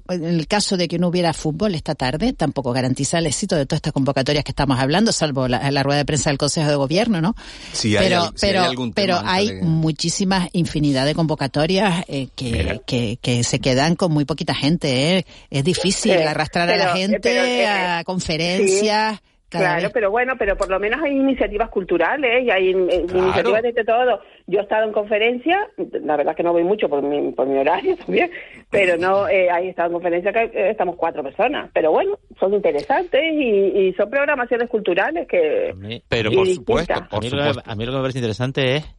[0.09, 3.65] en el caso de que no hubiera fútbol esta tarde, tampoco garantiza el éxito de
[3.65, 6.75] todas estas convocatorias que estamos hablando, salvo la, la rueda de prensa del Consejo de
[6.75, 7.35] Gobierno, ¿no?
[7.73, 12.81] Si hay pero si hay pero, algún pero hay muchísimas infinidad de convocatorias eh, que,
[12.85, 15.17] que, que se quedan con muy poquita gente.
[15.17, 15.25] ¿eh?
[15.49, 19.19] Es difícil Eh, arrastrar a la eh, gente pero, eh, a conferencias.
[19.49, 19.91] Cada Claro, vez.
[19.93, 24.21] pero bueno, pero por lo menos hay iniciativas culturales y hay eh, iniciativas de todo.
[24.47, 27.47] Yo he estado en conferencias, la verdad es que no voy mucho por mi, por
[27.47, 28.29] mi horario también,
[28.69, 31.69] pero no, eh, he estado en conferencias que eh, estamos cuatro personas.
[31.73, 35.73] Pero bueno, son interesantes y, y son programaciones culturales que...
[36.07, 36.55] Pero por distintas.
[36.55, 37.71] supuesto, A por mí, lo que, supuesto.
[37.71, 38.95] a mí lo que me parece interesante es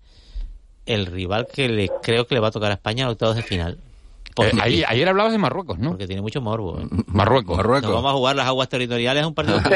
[0.86, 3.42] el rival que le creo que le va a tocar a España en octavos de
[3.42, 3.78] final.
[4.44, 5.90] Eh, ayer, ayer hablabas de Marruecos, ¿no?
[5.90, 6.80] Porque tiene mucho morbo.
[6.80, 6.86] ¿eh?
[7.06, 7.56] Marruecos.
[7.56, 9.60] Nos vamos a jugar las aguas territoriales a un partido.
[9.60, 9.68] Sí,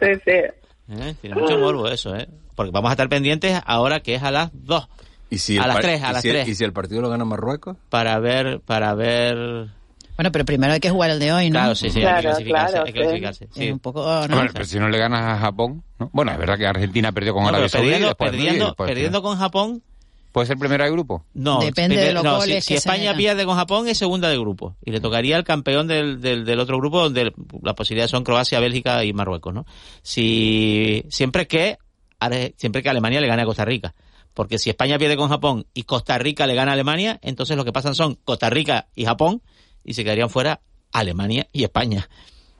[0.00, 0.30] sí, sí.
[0.88, 1.14] ¿Eh?
[1.20, 2.28] Tiene mucho morbo eso, ¿eh?
[2.54, 4.88] Porque vamos a estar pendientes ahora que es a las 2.
[5.30, 6.48] ¿Y si a el las par- 3, a y las si el- 3.
[6.48, 7.76] ¿Y si el partido lo gana Marruecos?
[7.90, 9.36] Para ver, para ver...
[10.16, 11.58] Bueno, pero primero hay que jugar el de hoy, ¿no?
[11.58, 12.72] Claro, sí, sí, hay que Claro, clasificarse.
[12.72, 13.04] claro, hay que sí.
[13.04, 13.66] clasificarse, sí.
[13.66, 14.36] Es un poco, ¿no?
[14.36, 16.08] Bueno, pero si no le ganas a Japón, ¿no?
[16.12, 17.88] Bueno, es verdad que Argentina perdió con No, Arabia Saudí.
[17.90, 19.82] perdiendo, perdiendo, perdiendo con Japón,
[20.36, 21.24] ¿Puede ser primera de grupo?
[21.32, 21.60] no.
[21.60, 24.76] Depende de los no, goles si, que España pierde con Japón es segunda de grupo.
[24.84, 27.32] Y le tocaría al campeón del, del, del otro grupo donde
[27.62, 29.64] las posibilidades son Croacia, Bélgica y Marruecos, ¿no?
[30.02, 31.78] Si, siempre que,
[32.58, 33.94] siempre que Alemania le gane a Costa Rica.
[34.34, 37.64] Porque si España pierde con Japón y Costa Rica le gana a Alemania, entonces lo
[37.64, 39.40] que pasan son Costa Rica y Japón
[39.84, 40.60] y se quedarían fuera
[40.92, 42.10] Alemania y España.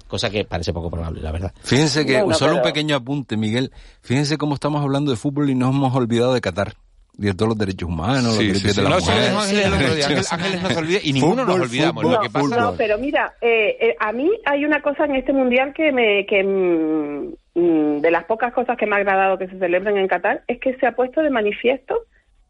[0.09, 1.53] Cosa que parece poco probable, la verdad.
[1.63, 3.71] Fíjense que, Bueno, solo un pequeño apunte, Miguel.
[4.01, 6.79] Fíjense cómo estamos hablando de fútbol y nos hemos olvidado de Qatar.
[7.19, 8.77] De todos los derechos humanos, los Sí, derechos sí, sí.
[8.83, 9.35] de las No, mujeres.
[9.35, 10.07] Ángeles.
[10.07, 12.03] Ángeles- Ángeles no se olvida y ninguno nos Fútbol, olvidamos.
[12.03, 15.17] fútbol, Lo que pasa- No, pero mira, eh, eh, a mí hay una cosa en
[15.17, 19.39] este mundial que me que mm, mm, de las pocas cosas que me ha agradado
[19.39, 22.03] que se celebren en Qatar es que se ha puesto de manifiesto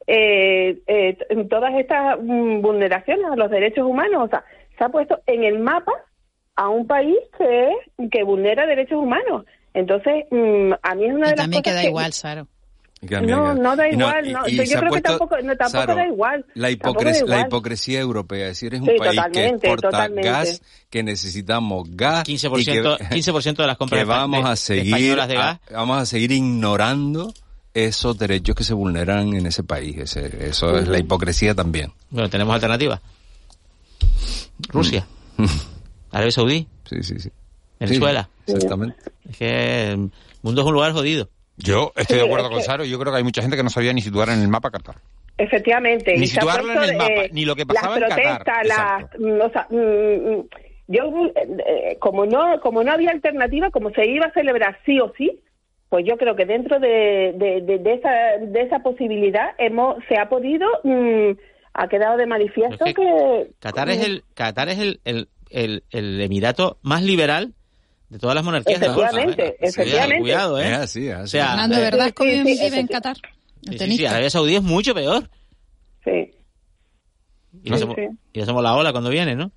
[0.08, 1.16] eh, eh,
[1.48, 4.44] todas estas mm, vulneraciones a los derechos humanos, o sea,
[4.78, 5.92] se ha puesto en el mapa
[6.56, 7.70] a un país que
[8.10, 9.44] que vulnera derechos humanos.
[9.74, 12.48] Entonces, mm, a mí es una Y de las también cosas queda que- igual, Saro.
[13.08, 15.08] Y No, no da y igual, y- no, y yo se ha creo que puesto-
[15.18, 17.46] tampoco- no, tampoco Saro, da igual, La, da hipocres- la igual.
[17.46, 20.28] hipocresía europea, es decir, es un Sí, país que exporta totalmente.
[20.28, 24.50] gas, que necesitamos gas, 15%, y que, 15% de las compras que de- vamos de-
[24.50, 25.58] a seguir, españolas de gas.
[25.70, 27.32] a- vamos a seguir ignorando
[27.74, 29.96] esos derechos que se vulneran en ese país.
[29.98, 31.92] Ese- eso es la hipocresía también.
[32.10, 33.00] Bueno, tenemos alternativas.
[34.68, 35.06] Rusia,
[36.10, 37.30] Arabia Saudí, Sí, sí, sí.
[37.78, 38.28] Venezuela.
[38.46, 38.96] Sí, exactamente.
[39.28, 40.10] Es que el
[40.42, 41.28] mundo es un lugar jodido.
[41.56, 42.84] Yo estoy de acuerdo con Saro.
[42.84, 44.96] Yo creo que hay mucha gente que no sabía ni situar en el mapa Qatar.
[45.38, 46.16] Efectivamente.
[46.16, 49.20] Ni situarlo en el mapa, eh, ni lo que pasaba en las Qatar, protestas, las,
[49.20, 50.48] mm, o sea, mm, mm,
[50.88, 51.02] yo,
[51.66, 55.40] eh, como no, como no había alternativa, como se iba a celebrar sí o sí,
[55.88, 60.16] pues yo creo que dentro de, de, de- de esa, de esa posibilidad hemos, se
[60.18, 61.30] ha podido, mm,
[61.74, 65.84] ha quedado de manifiesto Es que, que Qatar es el Qatar es el, el, el,
[65.90, 67.52] el emirato más liberal
[68.08, 69.00] de todas las monarquías Golfo.
[69.02, 69.56] Efectivamente, ¿eh?
[69.60, 70.20] efectivamente.
[70.20, 70.68] Cuidado, ¿eh?
[70.72, 71.08] Es así.
[71.10, 72.06] O sea, Fernando, eh, ¿verdad?
[72.06, 73.16] sí, ¿Cómo sí, vive en Qatar?
[73.68, 74.06] Sí, sí.
[74.06, 75.28] Arabia Saudí es mucho peor.
[76.04, 76.32] sí.
[77.64, 78.06] Y, no Sí, sí.
[78.34, 79.50] y somos la ola cuando viene, ¿no?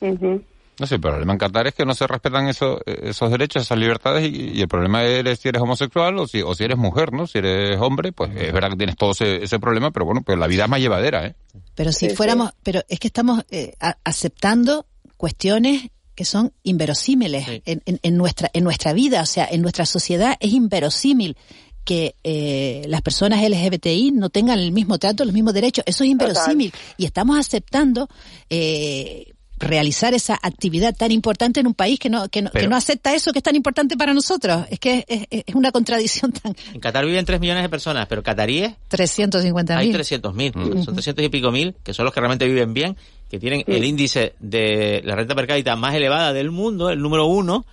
[0.00, 0.42] Ujú.
[0.78, 3.78] No sé, el problema en Qatar es que no se respetan eso- esos derechos, esas
[3.78, 7.12] libertades y, y el problema es si eres homosexual o si, o si eres mujer,
[7.12, 7.26] ¿no?
[7.26, 10.36] Si eres hombre, pues es verdad que tienes todo ese, ese problema, pero bueno, pues
[10.38, 11.34] la vida es más llevadera, ¿eh?
[11.74, 12.16] Pero si Sí, sí.
[12.16, 17.62] fuéramos, pero es que estamos eh, a- aceptando cuestiones que son inverosímiles Sí.
[17.66, 21.36] en, en- en nuestra en nuestra vida, o sea, en nuestra sociedad es inverosímil
[21.84, 25.84] que eh, las personas LGBTI no tengan el mismo trato, los mismos derechos.
[25.86, 28.08] Eso es inverosímil y estamos aceptando
[28.50, 32.76] eh, realizar esa actividad tan importante en un país que no que no, que no
[32.76, 34.66] acepta eso que es tan importante para nosotros.
[34.70, 38.06] Es que es, es- es una contradicción tan En Qatar viven 3 millones de personas,
[38.06, 39.96] pero cataríes 350 hay mil.
[39.96, 40.84] 300.000.
[40.84, 42.96] Son 300 y pico mil, que son los que realmente viven bien,
[43.30, 47.26] que tienen el índice de la renta per cápita más elevada del mundo, el número
[47.26, 47.64] uno,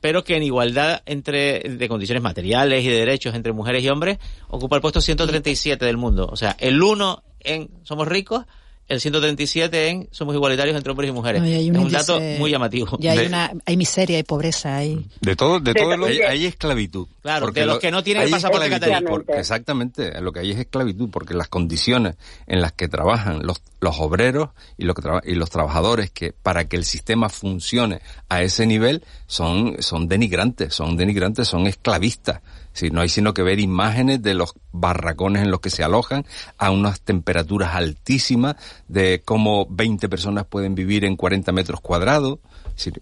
[0.00, 4.18] pero que en igualdad entre de condiciones materiales y de derechos entre mujeres y hombres
[4.48, 6.28] ocupa el puesto 137 del mundo.
[6.30, 8.44] O sea, el uno en somos ricos,
[8.90, 11.40] el 137 en somos igualitarios entre hombres y mujeres.
[11.40, 12.98] No, y es un dato muy llamativo.
[13.00, 16.06] Ya hay De- una hay miseria, hay pobreza, hay De todo, de todo lo...
[16.06, 17.06] Hay, hay esclavitud.
[17.22, 19.06] Claro, Porque de los lo- que no tienen el hay pasaporte catarí.
[19.06, 22.16] porque- exactamente, lo que hay es esclavitud, porque las condiciones
[22.46, 26.32] en las que trabajan los, los obreros y, lo que traba- y los trabajadores, que
[26.32, 32.40] para que el sistema funcione a ese nivel, son, son denigrantes, son denigrantes, son esclavistas.
[32.80, 36.24] Si no hay sino que ver imágenes de los barracones en los que se alojan
[36.58, 38.56] a unas temperaturas altísimas,
[38.88, 42.38] de cómo 20 personas pueden vivir en 40 metros cuadrados.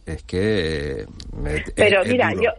[0.05, 1.03] Es que...
[1.03, 1.07] eh,
[1.77, 2.51] Pero es- mira, yo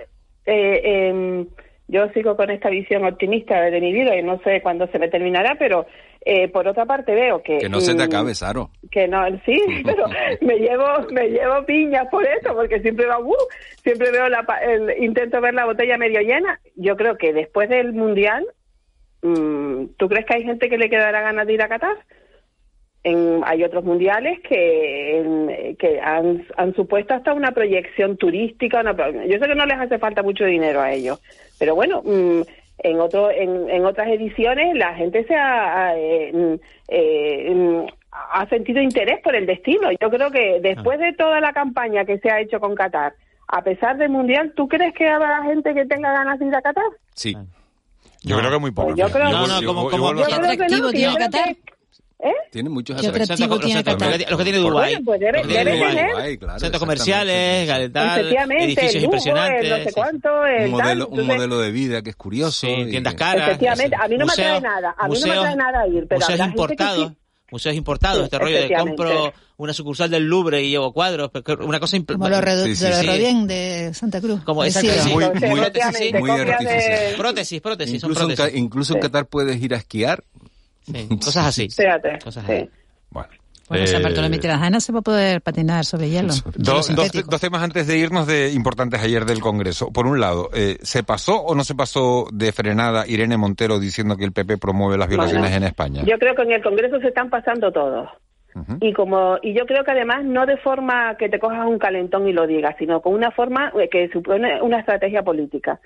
[0.45, 1.45] eh, em,
[1.89, 5.09] yo sigo con esta visión optimista de mi vida y no sé cuándo se me
[5.09, 5.87] terminará, pero
[6.21, 8.69] eh, por otra parte veo que Que no se te mm, acabe, Saro.
[8.91, 10.05] que no, sí, pero
[10.41, 13.35] me llevo me llevo piñas por eso, porque siempre va, uh,
[13.83, 16.59] siempre veo la, el, intento ver la botella medio llena.
[16.75, 18.45] Yo creo que después del mundial,
[19.23, 21.97] mm, ¿tú crees que hay gente que le quedará ganas de ir a Qatar?
[23.03, 28.81] En, hay otros mundiales que, en- que han, han supuesto hasta una proyección turística.
[28.81, 31.19] una pro- yo sé que no les hace falta mucho dinero a ellos,
[31.57, 32.41] pero bueno, mm,
[32.79, 38.81] en, otro, en, en otras ediciones la gente se ha, ha, eh, eh, ha sentido
[38.81, 39.89] interés por el destino.
[39.99, 43.13] Yo creo que después de toda la campaña que se ha hecho con Qatar,
[43.47, 46.61] a pesar del mundial, ¿tú crees que habrá gente que tenga ganas de ir a
[46.61, 46.83] Qatar?
[47.15, 47.35] Sí.
[48.23, 48.89] Yo creo que muy poco.
[48.89, 51.15] Pues yo creo- No, no, como- como- Yo creo que atractivo no, que tiene yo
[51.17, 51.55] creo Qatar?
[51.55, 51.78] que-
[52.21, 52.33] ¿Eh?
[52.51, 53.29] Tiene muchos ¿Qué atractivos.
[53.31, 53.83] atractivo Los tiene
[54.37, 54.91] que tiene Dubái.
[54.95, 55.95] Bueno, pues debe- debe Dubái.
[55.95, 56.11] tener.
[56.11, 59.69] Dubái, claro, Centros comerciales, tal, Efectivamente, edificios lujo, impresionantes.
[59.69, 61.19] no sé cuánto, el Un modelo, tal.
[61.19, 62.67] un modelo de vida que es curioso.
[62.67, 63.47] Sí, y tiendas caras.
[63.49, 66.07] Efectivamente, a mí no me museos- atrae nada, a mí no me atrae nada ir,
[66.09, 67.07] pero Museos importados.
[67.09, 67.15] sí.
[67.51, 71.79] Museos importados, Sí, este rollo de compro una sucursal del Louvre y llevo cuadros, una
[71.79, 72.43] cosa como los
[72.77, 73.07] sí, de sí.
[73.07, 74.43] Rodien de Santa Cruz.
[74.43, 74.63] Como
[75.03, 75.09] sí.
[75.13, 77.09] Muy- muy- efectivamente, sí, muy copia artificial.
[77.11, 77.15] de...
[77.17, 78.59] Prótesis, prótesis, son incluso, en, prótesis.
[78.59, 78.99] Incluso en.
[78.99, 80.23] Qatar puedes ir a esquiar.
[80.81, 81.69] Sí, cosas así.
[81.69, 82.53] Fíjate, Cosas sí.
[82.53, 82.69] así.
[83.09, 83.29] Bueno.
[83.69, 86.33] Bueno, San Eh, Bartolomé de Tirajana se va a poder patinar sobre hielo.
[86.55, 86.87] Dos,
[87.39, 89.91] temas antes de irnos de importantes ayer del Congreso.
[89.93, 94.17] Por un lado, eh, ¿se pasó o no se pasó de frenada Irene Montero diciendo
[94.17, 96.03] que el PP promueve las violaciones Bueno, en España?
[96.03, 98.09] Yo creo que en el Congreso se están pasando todos.
[98.81, 102.27] Y como y yo creo que además no de forma que te cojas un calentón
[102.27, 105.79] y lo digas, sino con una forma eh, que supone una estrategia política.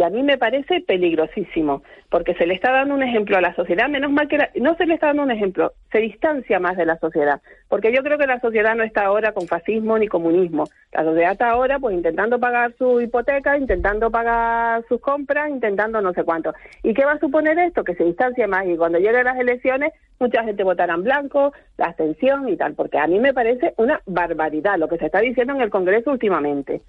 [0.00, 3.54] Y a mí me parece peligrosísimo, porque se le está dando un ejemplo a la
[3.54, 6.78] sociedad, menos mal que la- no se le está dando un ejemplo, se distancia más
[6.78, 10.08] de la sociedad, porque yo creo que la sociedad no está ahora con fascismo ni
[10.08, 16.00] comunismo, la sociedad está ahora pues intentando pagar su hipoteca, intentando pagar sus compras, intentando
[16.00, 16.54] no sé cuánto.
[16.82, 17.84] ¿Y qué va a suponer esto?
[17.84, 21.88] Que se distancia más y cuando lleguen las elecciones mucha gente votará en blanco, la
[21.88, 25.52] abstención y tal, porque a mí me parece una barbaridad lo que se está diciendo
[25.54, 26.80] en el Congreso últimamente.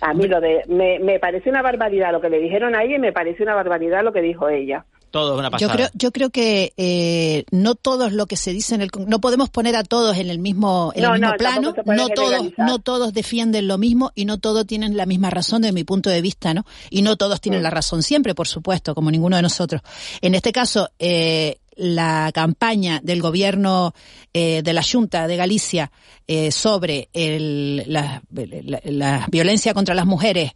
[0.00, 2.98] A mí lo de me, me parece una barbaridad lo que le dijeron ahí y
[2.98, 4.84] me parece una barbaridad lo que dijo ella.
[5.10, 5.72] Todo es una Yo pasada.
[5.74, 9.48] creo, yo creo que eh, no todos lo que se dice en el no podemos
[9.48, 12.78] poner a todos en el mismo en No, el mismo no, plano, no todos no
[12.80, 16.20] todos defienden lo mismo y no todos tienen la misma razón desde mi punto de
[16.20, 16.64] vista, ¿no?
[16.90, 19.80] Y no todos tienen la razón siempre, por supuesto, como ninguno de nosotros.
[20.20, 23.94] En este caso, eh, la campaña del gobierno
[24.32, 25.92] eh, de la Junta de Galicia
[26.26, 30.52] eh, sobre el, la, la- la violencia contra las mujeres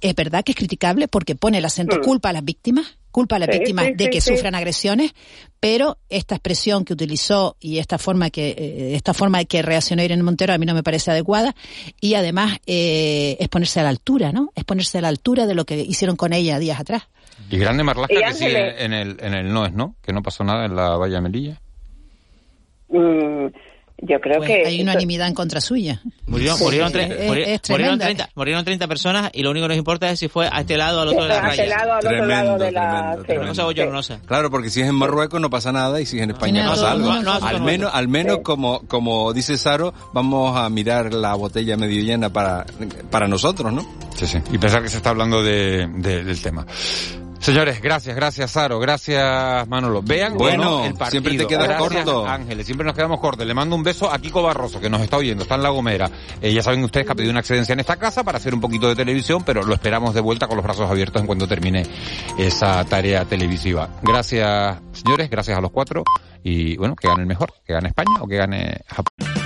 [0.00, 2.02] es verdad que es criticable porque pone el acento Mm.
[2.02, 4.30] culpa a las víctimas, culpa a las Sí, víctimas sí, de que sí.
[4.30, 5.12] sufran agresiones,
[5.58, 10.02] pero esta expresión que utilizó y esta forma que eh, esta forma de que reaccionó
[10.02, 11.56] Irene Montero a mí no me parece adecuada
[11.98, 14.52] y además eh, es ponerse a la altura, ¿no?
[14.54, 17.04] Es ponerse a la altura de lo que hicieron con ella días atrás.
[17.50, 18.52] Y grande Marlasca Y que Ángeles.
[18.74, 21.20] sigue en el, en el no es no, que no pasó nada en la Valla
[21.20, 21.60] Melilla.
[22.88, 23.46] Mm,
[24.02, 26.02] yo creo Pues que hay unanimidad en contra suya.
[26.26, 28.04] Murieron, Sí, murieron, es- es murieron, tremenda.
[28.04, 30.76] 30, murieron 30 personas y lo único que nos importa es si fue a este
[30.76, 31.76] lado o al otro de la A este raya.
[31.78, 33.32] lado, al otro lado de la- sí.
[33.36, 34.20] Una cosa bochornosa.
[34.26, 36.68] Claro, porque si es en Marruecos no pasa nada y si es en España Tiene
[36.68, 37.06] pasa algo.
[37.12, 37.96] no, no, al no, menos, no.
[37.98, 42.66] al menos como, como dice Saro, vamos a mirar la botella medio llena para,
[43.10, 43.86] para nosotros, ¿no?
[44.14, 44.38] Sí, sí.
[44.52, 46.66] Y pensar que se está hablando de, de- del tema.
[47.38, 50.02] Señores, gracias, gracias Saro, gracias Manolo.
[50.02, 51.10] Vean Bueno, no el partido.
[51.10, 52.26] siempre te quedas Gracias, corto.
[52.26, 53.46] Ángeles, siempre nos quedamos cortos.
[53.46, 56.10] Le mando un beso a Kiko Barroso, que nos está oyendo, está en La Gomera.
[56.40, 58.60] Eh, ya saben ustedes que ha pedido una excedencia en esta casa para hacer un
[58.60, 61.84] poquito de televisión, pero lo esperamos de vuelta con los brazos abiertos en cuanto termine
[62.38, 63.88] esa tarea televisiva.
[64.02, 66.02] Gracias, señores, gracias a los cuatro.
[66.42, 69.45] Y bueno, que gane el mejor, que gane España o que gane Japón.